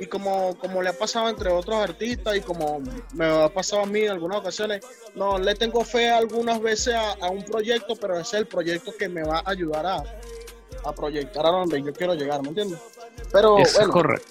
y 0.00 0.06
como, 0.06 0.56
como 0.58 0.82
le 0.82 0.88
ha 0.88 0.92
pasado 0.92 1.28
entre 1.28 1.50
otros 1.50 1.76
artistas 1.76 2.36
y 2.36 2.40
como 2.40 2.80
me 3.12 3.26
ha 3.26 3.48
pasado 3.48 3.82
a 3.82 3.86
mí 3.86 4.00
en 4.00 4.10
algunas 4.10 4.38
ocasiones, 4.38 4.82
no 5.14 5.38
le 5.38 5.54
tengo 5.54 5.84
fe 5.84 6.10
algunas 6.10 6.60
veces 6.60 6.94
a, 6.94 7.12
a 7.12 7.30
un 7.30 7.44
proyecto, 7.44 7.94
pero 7.96 8.14
ese 8.14 8.36
es 8.36 8.42
el 8.42 8.46
proyecto 8.46 8.92
que 8.96 9.08
me 9.08 9.22
va 9.22 9.38
a 9.38 9.50
ayudar 9.50 9.86
a, 9.86 10.02
a 10.84 10.92
proyectar 10.92 11.46
a 11.46 11.50
donde 11.50 11.82
yo 11.82 11.92
quiero 11.92 12.14
llegar, 12.14 12.42
¿me 12.42 12.48
entiendes? 12.48 12.78
Pero 13.32 13.58
Eso 13.58 13.68
es 13.68 13.74
bueno, 13.78 13.92
correcto. 13.92 14.26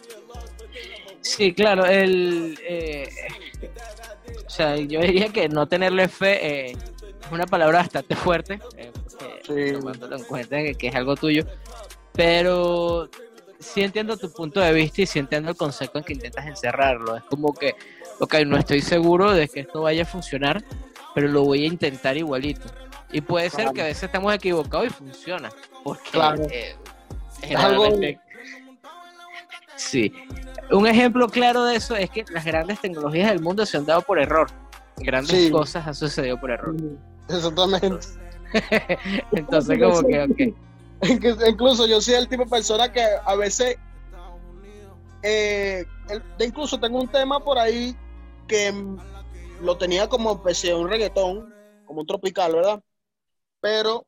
Sí, 1.22 1.54
claro, 1.54 1.86
el, 1.86 2.60
eh, 2.68 3.08
sea, 4.54 4.76
yo 4.78 5.02
diría 5.02 5.30
que 5.30 5.50
no 5.50 5.68
tenerle 5.68 6.08
fe 6.08 6.70
eh, 6.70 6.72
es 6.72 7.32
una 7.32 7.46
palabra 7.48 7.80
bastante 7.80 8.16
fuerte, 8.16 8.60
eh, 8.78 8.92
porque, 9.48 9.74
tomándolo 9.74 10.16
en 10.18 10.24
cuenta 10.26 10.58
que, 10.58 10.88
es 10.88 10.96
algo 10.96 11.16
tuyo, 11.16 11.44
pero 12.14 13.10
sí 13.64 13.82
entiendo 13.82 14.18
tu 14.18 14.32
punto 14.32 14.60
de 14.60 14.74
vista 14.74 15.02
y 15.02 15.06
sí 15.06 15.20
entiendo 15.20 15.52
el 15.52 15.58
concepto 15.58 15.98
en 15.98 16.04
que 16.04 16.14
intentas 16.14 16.46
encerrarlo. 16.46 17.16
Es 17.16 17.24
como 17.24 17.54
que, 17.54 17.76
ok, 18.20 18.36
no 18.46 18.58
estoy 18.58 18.82
seguro 18.82 19.32
de 19.32 19.48
que 19.48 19.62
esto 19.62 19.82
vaya 19.82 20.04
a 20.04 20.06
funcionar, 20.06 20.64
pero 21.16 21.28
lo 21.28 21.44
voy 21.44 21.64
a 21.64 21.68
intentar 21.68 22.18
igualito. 22.18 22.68
Y 23.12 23.22
puede 23.22 23.50
ser 23.50 23.72
que 23.72 23.82
a 23.82 23.86
veces 23.86 24.04
estamos 24.04 24.34
equivocados 24.34 24.88
y 24.88 24.90
funciona. 24.90 25.50
Porque 25.84 26.10
claro. 26.12 26.44
Eh, 26.50 26.76
Sí. 29.76 30.14
Un 30.72 30.88
ejemplo 30.88 31.28
claro 31.28 31.66
de 31.66 31.76
eso 31.76 31.96
es 31.96 32.10
que 32.10 32.24
las 32.32 32.46
grandes 32.46 32.80
tecnologías 32.80 33.30
del 33.30 33.42
mundo 33.42 33.66
se 33.66 33.78
han 33.78 33.86
dado 33.86 34.02
por 34.02 34.20
error. 34.20 34.48
Grandes 34.98 35.52
cosas 35.52 35.86
han 35.88 35.96
sucedido 35.96 36.40
por 36.40 36.52
error. 36.52 36.76
Exactamente. 37.28 38.08
Entonces, 39.32 39.80
como 39.80 40.02
que, 40.04 40.24
ok. 40.24 40.56
Incluso 41.04 41.86
yo 41.86 42.02
soy 42.02 42.16
el 42.16 42.28
tipo 42.28 42.44
de 42.44 42.50
persona 42.50 42.92
que 42.92 43.04
a 43.26 43.36
veces, 43.36 43.78
eh, 45.22 45.86
incluso 46.40 46.80
tengo 46.80 47.00
un 47.00 47.08
tema 47.08 47.40
por 47.40 47.58
ahí 47.58 47.96
que 48.48 48.74
lo 49.62 49.78
tenía 49.78 50.08
como 50.08 50.34
especie 50.34 50.72
de 50.72 50.76
un 50.76 50.90
reggaetón, 50.90 51.54
como 51.86 52.02
un 52.02 52.08
tropical, 52.08 52.54
¿verdad? 52.54 52.82
Pero 53.62 54.06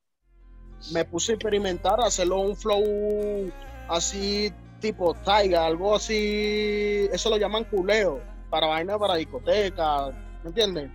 me 0.91 1.05
puse 1.05 1.31
a 1.31 1.35
experimentar, 1.35 1.99
hacerlo 2.01 2.39
un 2.39 2.55
flow 2.55 3.51
así 3.89 4.53
tipo 4.79 5.13
taiga, 5.13 5.65
algo 5.65 5.95
así, 5.95 7.07
eso 7.11 7.29
lo 7.29 7.37
llaman 7.37 7.63
culeo, 7.65 8.21
para 8.49 8.67
vaina 8.67 8.99
para 8.99 9.15
discoteca, 9.15 10.11
¿me 10.43 10.49
entiendes? 10.49 10.91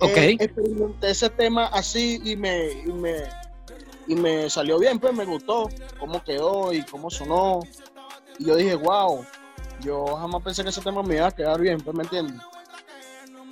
Ok. 0.00 0.16
Eh, 0.16 0.36
experimenté 0.40 1.10
ese 1.10 1.28
tema 1.30 1.66
así 1.66 2.20
y 2.24 2.36
me, 2.36 2.72
y 2.84 2.92
me, 2.92 3.24
y 4.06 4.14
me 4.14 4.48
salió 4.48 4.78
bien, 4.78 4.98
pues 4.98 5.14
me 5.14 5.24
gustó 5.24 5.68
cómo 5.98 6.22
quedó 6.22 6.72
y 6.72 6.82
cómo 6.84 7.10
sonó. 7.10 7.60
Y 8.38 8.46
yo 8.46 8.56
dije, 8.56 8.74
wow, 8.74 9.24
yo 9.80 10.16
jamás 10.16 10.42
pensé 10.42 10.62
que 10.62 10.70
ese 10.70 10.80
tema 10.80 11.02
me 11.02 11.16
iba 11.16 11.26
a 11.26 11.32
quedar 11.32 11.60
bien, 11.60 11.80
pues 11.80 11.96
me 11.96 12.04
entiendes. 12.04 12.40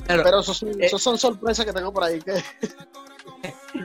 Pero, 0.06 0.40
eso, 0.40 0.66
eh, 0.78 0.88
son 0.98 1.18
sorpresas 1.18 1.64
que 1.64 1.72
tengo 1.72 1.92
por 1.92 2.04
ahí. 2.04 2.20
Que... 2.20 2.32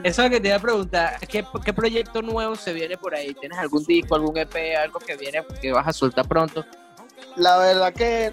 Eso 0.04 0.22
es 0.22 0.30
lo 0.30 0.30
que 0.30 0.40
te 0.40 0.48
iba 0.48 0.56
a 0.56 0.60
preguntar. 0.60 1.18
¿qué, 1.26 1.44
¿Qué 1.64 1.72
proyecto 1.72 2.22
nuevo 2.22 2.54
se 2.54 2.72
viene 2.72 2.96
por 2.96 3.14
ahí? 3.14 3.34
¿Tienes 3.34 3.58
algún 3.58 3.84
disco, 3.84 4.14
algún 4.14 4.36
EP, 4.38 4.54
algo 4.78 4.98
que 4.98 5.16
viene 5.16 5.44
que 5.60 5.72
vas 5.72 5.86
a 5.86 5.92
soltar 5.92 6.26
pronto? 6.28 6.64
La 7.36 7.58
verdad 7.58 7.92
que 7.92 8.32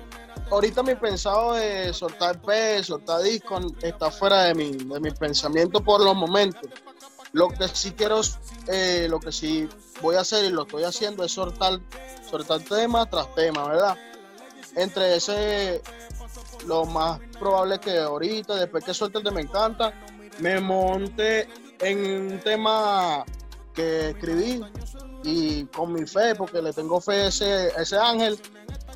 ahorita 0.52 0.84
mi 0.84 0.95
pensado 0.95 1.54
de 1.54 1.93
soltar 1.93 2.39
EP, 2.47 2.84
soltar 2.84 3.21
disco, 3.21 3.60
está 3.82 4.12
fuera 4.12 4.43
de 4.43 4.56
mi, 4.56 4.71
de 4.71 5.00
mi 5.00 5.12
pensamiento 5.12 5.84
por 5.84 6.02
los 6.04 6.15
momentos. 6.15 6.69
Lo 7.34 7.50
que 7.50 7.68
sí 7.68 7.92
quiero, 7.92 8.22
eh, 8.68 9.08
lo 9.10 9.20
que 9.20 9.32
sí 9.32 9.68
voy 10.02 10.16
a 10.16 10.22
hacer 10.22 10.46
y 10.46 10.50
lo 10.50 10.63
estoy 10.63 10.84
haciendo 10.84 11.24
es 11.24 11.32
soltar, 11.32 11.80
soltar 12.30 12.62
tema 12.62 13.10
tras 13.10 13.34
tema, 13.36 13.68
¿verdad? 13.68 13.98
Entre 14.76 15.16
ese, 15.16 15.82
lo 16.66 16.86
más 16.86 17.20
probable 17.40 17.80
que 17.80 17.98
ahorita, 17.98 18.56
después 18.56 18.84
que 18.84 18.94
suelte 18.94 19.20
el 19.20 19.24
de 19.24 19.32
Me 19.32 19.42
Encanta, 19.42 19.94
me 20.40 20.60
monté 20.60 21.48
en 21.80 22.32
un 22.34 22.40
tema 22.40 23.26
que 23.74 24.10
escribí 24.10 24.62
y 25.24 25.66
con 25.66 25.94
mi 25.94 26.06
fe, 26.06 26.36
porque 26.36 26.62
le 26.62 26.74
tengo 26.74 27.02
fe 27.02 27.24
a 27.24 27.28
ese, 27.28 27.68
ese 27.78 27.98
ángel, 27.98 28.40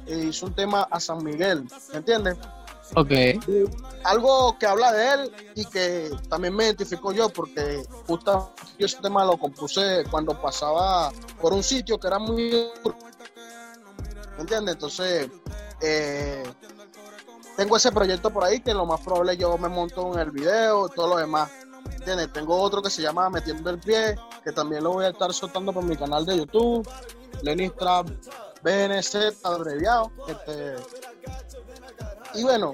e 0.05 0.17
hice 0.17 0.45
un 0.45 0.53
tema 0.53 0.87
a 0.89 0.99
San 0.99 1.23
Miguel, 1.23 1.67
¿me 1.91 1.97
entiendes? 1.97 2.37
Ok. 2.95 3.11
algo 4.03 4.57
que 4.59 4.65
habla 4.65 4.91
de 4.91 5.13
él 5.13 5.31
y 5.55 5.65
que 5.65 6.11
también 6.27 6.55
me 6.55 6.65
identifico 6.65 7.11
yo, 7.11 7.29
porque 7.29 7.83
justo 8.07 8.53
ese 8.77 8.97
tema 8.97 9.23
lo 9.23 9.37
compuse 9.37 10.03
cuando 10.09 10.39
pasaba 10.41 11.11
por 11.39 11.53
un 11.53 11.63
sitio 11.63 11.99
que 11.99 12.07
era 12.07 12.19
muy... 12.19 12.69
¿Me 14.35 14.41
entiendes? 14.41 14.75
Entonces, 14.75 15.29
eh, 15.81 16.43
tengo 17.55 17.77
ese 17.77 17.91
proyecto 17.91 18.31
por 18.31 18.43
ahí 18.43 18.59
que 18.59 18.73
lo 18.73 18.85
más 18.85 19.01
probable 19.01 19.37
yo 19.37 19.57
me 19.57 19.69
monto 19.69 20.13
en 20.13 20.19
el 20.19 20.31
video 20.31 20.87
y 20.87 20.95
todo 20.95 21.09
lo 21.09 21.17
demás. 21.17 21.49
¿Entiendes? 21.91 22.33
Tengo 22.33 22.59
otro 22.59 22.81
que 22.81 22.89
se 22.89 23.01
llama 23.01 23.29
Metiendo 23.29 23.69
el 23.69 23.79
Pie, 23.79 24.17
que 24.43 24.51
también 24.51 24.83
lo 24.83 24.93
voy 24.93 25.05
a 25.05 25.09
estar 25.09 25.31
soltando 25.33 25.71
por 25.71 25.83
mi 25.83 25.95
canal 25.95 26.25
de 26.25 26.37
YouTube, 26.37 26.87
Lenny 27.43 27.69
Trap 27.69 28.07
BNZ 28.63 29.43
abreviado. 29.43 30.11
Este, 30.27 30.75
y 32.33 32.43
bueno, 32.43 32.73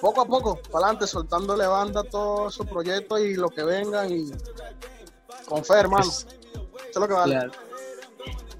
poco 0.00 0.22
a 0.22 0.26
poco, 0.26 0.56
para 0.70 0.86
adelante, 0.86 1.06
soltándole 1.06 1.66
banda 1.66 2.00
a 2.00 2.04
todos 2.04 2.54
esos 2.54 2.66
proyectos 2.66 3.20
y 3.20 3.34
lo 3.34 3.48
que 3.48 3.62
vengan 3.62 4.12
y 4.12 4.30
con 5.46 5.64
fe, 5.64 5.74
hermano. 5.74 6.08
Eso 6.08 6.26
es 6.90 6.96
lo 6.96 7.08
que 7.08 7.14
vale. 7.14 7.50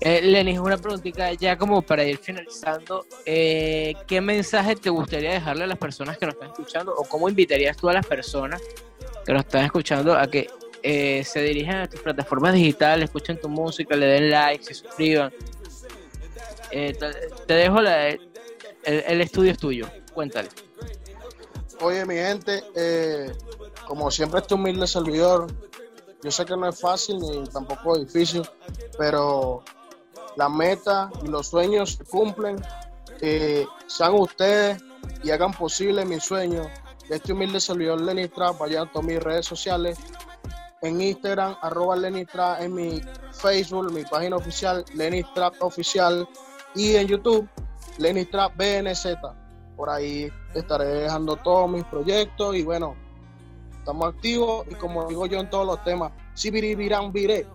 Eh, 0.00 0.22
Lenis, 0.22 0.60
una 0.60 0.76
preguntita 0.76 1.32
ya 1.32 1.58
como 1.58 1.82
para 1.82 2.04
ir 2.04 2.18
finalizando. 2.18 3.04
Eh, 3.26 3.94
¿Qué 4.06 4.20
mensaje 4.20 4.76
te 4.76 4.90
gustaría 4.90 5.32
dejarle 5.32 5.64
a 5.64 5.66
las 5.66 5.78
personas 5.78 6.16
que 6.18 6.26
nos 6.26 6.34
están 6.34 6.50
escuchando 6.50 6.94
o 6.94 7.04
cómo 7.04 7.28
invitarías 7.28 7.76
tú 7.76 7.88
a 7.88 7.92
las 7.92 8.06
personas 8.06 8.62
que 9.26 9.32
nos 9.32 9.44
están 9.44 9.64
escuchando 9.64 10.16
a 10.16 10.28
que 10.28 10.48
eh, 10.82 11.24
se 11.24 11.42
dirijan 11.42 11.80
a 11.80 11.88
tus 11.88 12.00
plataformas 12.00 12.54
digitales, 12.54 13.04
escuchen 13.06 13.40
tu 13.40 13.48
música, 13.48 13.96
le 13.96 14.06
den 14.06 14.30
like, 14.30 14.62
se 14.62 14.74
suscriban? 14.74 15.32
Eh, 16.70 16.96
te, 17.46 17.54
dejo 17.54 17.80
la, 17.80 18.08
el, 18.10 18.20
el, 18.84 19.20
estudio 19.20 19.50
es 19.50 19.58
tuyo. 19.58 19.88
Cuéntale. 20.18 20.48
Oye, 21.80 22.04
mi 22.04 22.16
gente, 22.16 22.64
como 23.86 24.10
siempre, 24.10 24.40
este 24.40 24.54
humilde 24.54 24.84
servidor. 24.88 25.46
Yo 26.24 26.32
sé 26.32 26.44
que 26.44 26.56
no 26.56 26.68
es 26.68 26.80
fácil 26.80 27.20
ni 27.20 27.44
tampoco 27.44 27.96
difícil, 27.96 28.42
pero 28.98 29.62
las 30.34 30.50
metas 30.50 31.08
y 31.22 31.28
los 31.28 31.46
sueños 31.46 31.92
se 31.92 32.04
cumplen. 32.04 32.60
sean 33.86 34.14
ustedes 34.14 34.82
y 35.22 35.30
hagan 35.30 35.52
posible 35.52 36.04
mi 36.04 36.18
sueño. 36.18 36.68
Este 37.08 37.32
humilde 37.32 37.60
servidor 37.60 38.00
Lenny 38.00 38.26
Trap, 38.26 38.58
vayan 38.58 38.88
a 38.88 38.90
todas 38.90 39.06
mis 39.06 39.22
redes 39.22 39.46
sociales. 39.46 39.98
En 40.82 41.00
Instagram, 41.00 41.56
arroba 41.62 41.94
Lenny 41.94 42.24
Trap, 42.24 42.62
en 42.62 42.74
mi 42.74 43.00
Facebook, 43.30 43.92
mi 43.92 44.02
página 44.02 44.34
oficial, 44.34 44.84
Lenny 44.94 45.22
Trap 45.32 45.62
Oficial. 45.62 46.28
Y 46.74 46.96
en 46.96 47.06
YouTube, 47.06 47.48
Lenny 47.98 48.24
Trap 48.24 48.56
BNZ. 48.56 49.06
Por 49.78 49.88
ahí 49.90 50.28
estaré 50.54 50.86
dejando 50.86 51.36
todos 51.36 51.70
mis 51.70 51.84
proyectos 51.84 52.56
y 52.56 52.64
bueno, 52.64 52.96
estamos 53.78 54.12
activos 54.12 54.66
y 54.68 54.74
como 54.74 55.08
digo 55.08 55.24
yo 55.26 55.38
en 55.38 55.48
todos 55.48 55.64
los 55.64 55.84
temas, 55.84 56.10
si 56.34 56.50
virán 56.50 57.12
viré. 57.12 57.46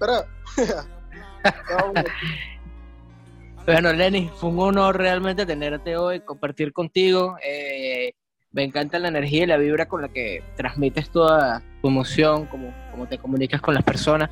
Pero 0.00 0.24
bueno, 3.64 3.92
Lenny, 3.92 4.28
fue 4.34 4.50
un 4.50 4.58
honor 4.58 4.98
realmente 4.98 5.46
tenerte 5.46 5.96
hoy, 5.96 6.18
compartir 6.18 6.72
contigo. 6.72 7.36
Eh, 7.44 8.12
me 8.50 8.64
encanta 8.64 8.98
la 8.98 9.06
energía 9.06 9.44
y 9.44 9.46
la 9.46 9.56
vibra 9.56 9.86
con 9.86 10.02
la 10.02 10.08
que 10.08 10.42
transmites 10.56 11.10
toda 11.10 11.62
tu 11.80 11.86
emoción, 11.86 12.46
como, 12.46 12.74
como 12.90 13.06
te 13.06 13.18
comunicas 13.18 13.60
con 13.60 13.74
las 13.74 13.84
personas. 13.84 14.30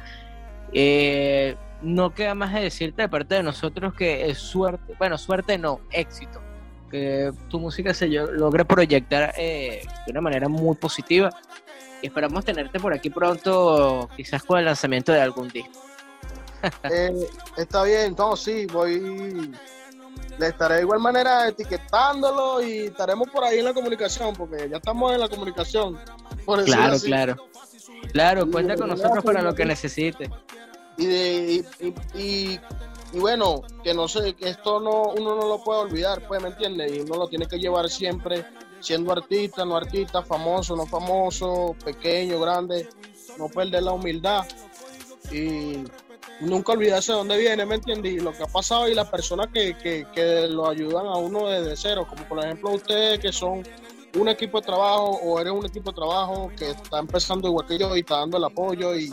Eh, 0.73 1.55
no 1.81 2.13
queda 2.13 2.35
más 2.35 2.53
de 2.55 2.63
decirte 2.63 3.03
de 3.03 3.09
parte 3.09 3.37
de 3.37 3.45
nosotros 3.45 3.95
que 3.95 4.29
es 4.29 4.39
suerte, 4.39 4.97
bueno, 4.99 5.17
suerte 5.17 5.59
no, 5.59 5.79
éxito. 5.93 6.43
Que 6.91 7.33
tu 7.49 7.59
música 7.59 7.93
se 7.93 8.07
logre 8.07 8.65
proyectar 8.65 9.35
eh, 9.37 9.83
de 10.07 10.13
una 10.13 10.21
manera 10.21 10.49
muy 10.49 10.77
positiva. 10.77 11.31
Y 12.03 12.07
esperamos 12.07 12.45
tenerte 12.45 12.79
por 12.79 12.93
aquí 12.93 13.11
pronto, 13.11 14.09
quizás 14.17 14.43
con 14.43 14.59
el 14.59 14.65
lanzamiento 14.65 15.13
de 15.13 15.21
algún 15.21 15.49
disco. 15.49 15.83
Eh, 16.91 17.13
está 17.57 17.85
bien, 17.85 18.07
entonces 18.07 18.45
sí, 18.45 18.67
voy. 18.67 19.53
Le 20.39 20.49
estaré 20.49 20.77
de 20.77 20.81
igual 20.83 20.99
manera 20.99 21.49
etiquetándolo 21.49 22.61
y 22.63 22.87
estaremos 22.87 23.29
por 23.29 23.45
ahí 23.45 23.59
en 23.59 23.67
la 23.67 23.75
comunicación, 23.75 24.35
porque 24.35 24.69
ya 24.69 24.79
estamos 24.79 25.13
en 25.13 25.21
la 25.21 25.29
comunicación. 25.29 25.99
claro, 26.65 26.99
claro. 26.99 27.37
Claro, 28.13 28.51
cuenta 28.51 28.77
con 28.77 28.89
nosotros 28.89 29.25
para 29.25 29.43
lo 29.43 29.55
que 29.55 29.65
necesite. 29.65 30.31
Y, 30.97 31.07
de, 31.07 31.65
y, 32.15 32.59
bueno, 33.19 33.63
que 33.83 33.95
no 33.95 34.09
sé, 34.09 34.35
que 34.35 34.49
esto 34.49 34.81
no 34.81 35.13
uno 35.17 35.37
no 35.37 35.49
lo 35.49 35.63
puede 35.63 35.81
olvidar, 35.81 36.27
pues, 36.27 36.43
¿me 36.43 36.49
entiendes? 36.49 36.93
Y 36.93 37.01
uno 37.01 37.17
lo 37.17 37.29
tiene 37.29 37.47
que 37.47 37.59
llevar 37.59 37.89
siempre 37.89 38.45
siendo 38.81 39.13
artista, 39.13 39.65
no 39.65 39.77
artista, 39.77 40.23
famoso, 40.23 40.77
no 40.77 40.87
famoso, 40.87 41.75
pequeño, 41.85 42.39
grande, 42.41 42.89
no 43.39 43.49
perder 43.49 43.83
la 43.83 43.93
humildad. 43.93 44.45
Y 45.33 45.85
nunca 46.41 46.73
olvidarse 46.73 47.13
de 47.13 47.19
dónde 47.19 47.39
viene, 47.39 47.65
¿me 47.65 47.77
entiendes? 47.77 48.13
Y 48.13 48.21
lo 48.21 48.33
que 48.33 48.43
ha 48.43 48.47
pasado 48.47 48.89
y 48.89 48.95
las 48.95 49.09
personas 49.09 49.49
que, 49.53 49.77
que, 49.77 50.47
lo 50.49 50.69
ayudan 50.69 51.07
a 51.07 51.17
uno 51.17 51.47
desde 51.49 51.77
cero, 51.77 52.07
como 52.09 52.25
por 52.29 52.45
ejemplo 52.45 52.71
ustedes 52.73 53.19
que 53.19 53.33
son 53.33 53.63
un 54.15 54.29
equipo 54.29 54.61
de 54.61 54.67
trabajo 54.67 55.19
o 55.23 55.41
eres 55.41 55.53
un 55.53 55.67
equipo 55.67 55.91
de 55.91 55.97
trabajo 55.97 56.51
que 56.57 56.71
está 56.71 56.99
empezando 56.99 57.49
igual 57.49 57.67
que 57.67 57.79
yo 57.79 57.95
y 57.97 58.01
está 58.01 58.19
dando 58.19 58.39
el 58.39 58.45
apoyo 58.45 58.95
y, 58.95 59.13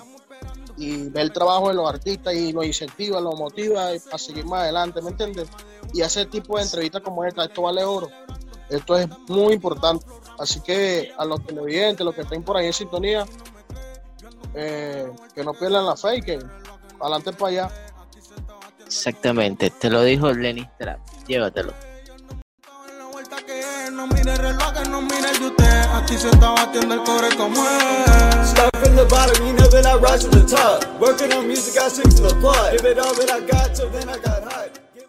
y 0.77 1.09
ve 1.09 1.21
el 1.21 1.31
trabajo 1.31 1.69
de 1.69 1.75
los 1.75 1.87
artistas 1.87 2.33
y 2.33 2.51
lo 2.51 2.63
incentiva, 2.63 3.21
lo 3.21 3.33
motiva 3.33 3.89
a 4.11 4.17
seguir 4.17 4.45
más 4.45 4.63
adelante, 4.63 5.01
¿me 5.01 5.09
entiendes? 5.09 5.47
Y 5.93 6.01
hacer 6.01 6.29
tipo 6.29 6.57
de 6.57 6.63
entrevistas 6.63 7.01
como 7.01 7.23
esta, 7.23 7.45
esto 7.45 7.63
vale 7.63 7.83
oro. 7.83 8.09
Esto 8.69 8.97
es 8.97 9.07
muy 9.27 9.53
importante. 9.53 10.05
Así 10.39 10.61
que 10.61 11.13
a 11.17 11.25
los 11.25 11.45
televidentes, 11.45 12.03
los 12.03 12.15
que 12.15 12.21
estén 12.21 12.43
por 12.43 12.57
ahí 12.57 12.67
en 12.67 12.73
sintonía, 12.73 13.25
eh, 14.55 15.11
que 15.35 15.43
no 15.43 15.53
pierdan 15.53 15.85
la 15.85 15.95
fe 15.95 16.17
y 16.17 16.21
que 16.21 16.39
adelante 16.99 17.33
para 17.33 17.51
allá. 17.51 17.71
Exactamente, 18.85 19.69
te 19.69 19.89
lo 19.89 20.03
dijo 20.03 20.31
Lenny 20.31 20.67
Trap. 20.77 20.99
Llévatelo. 21.27 21.92
No 23.91 24.07
mire 24.07 24.31
el 24.31 24.37
reloj, 24.37 24.73
no 24.89 25.01
mire 25.01 25.29
el 25.29 25.39
de 25.39 25.47
usted. 25.47 25.81
Aquí 25.93 26.17
se 26.17 26.29
está 26.29 26.51
batiendo 26.51 26.93
el 26.95 27.03
cobre 27.03 27.35
como 27.35 27.61
es. 27.67 28.49
Start 28.49 28.75
from 28.77 28.95
the 28.95 29.03
bottom, 29.05 29.45
you 29.45 29.53
know 29.53 29.67
that 29.67 29.85
I 29.85 29.95
rise 29.95 30.23
to 30.23 30.29
the 30.29 30.45
top. 30.45 30.85
Working 31.01 31.33
on 31.33 31.47
music, 31.47 31.81
I 31.81 31.89
sing 31.89 32.09
to 32.09 32.23
the 32.23 32.35
plot. 32.35 32.71
Give 32.71 32.85
it 32.85 32.97
all 32.97 33.13
that 33.13 33.29
I 33.29 33.41
got, 33.41 33.75
so 33.75 33.89
then 33.89 34.07
I 34.07 34.17
got 34.19 34.43
hot. 34.43 34.82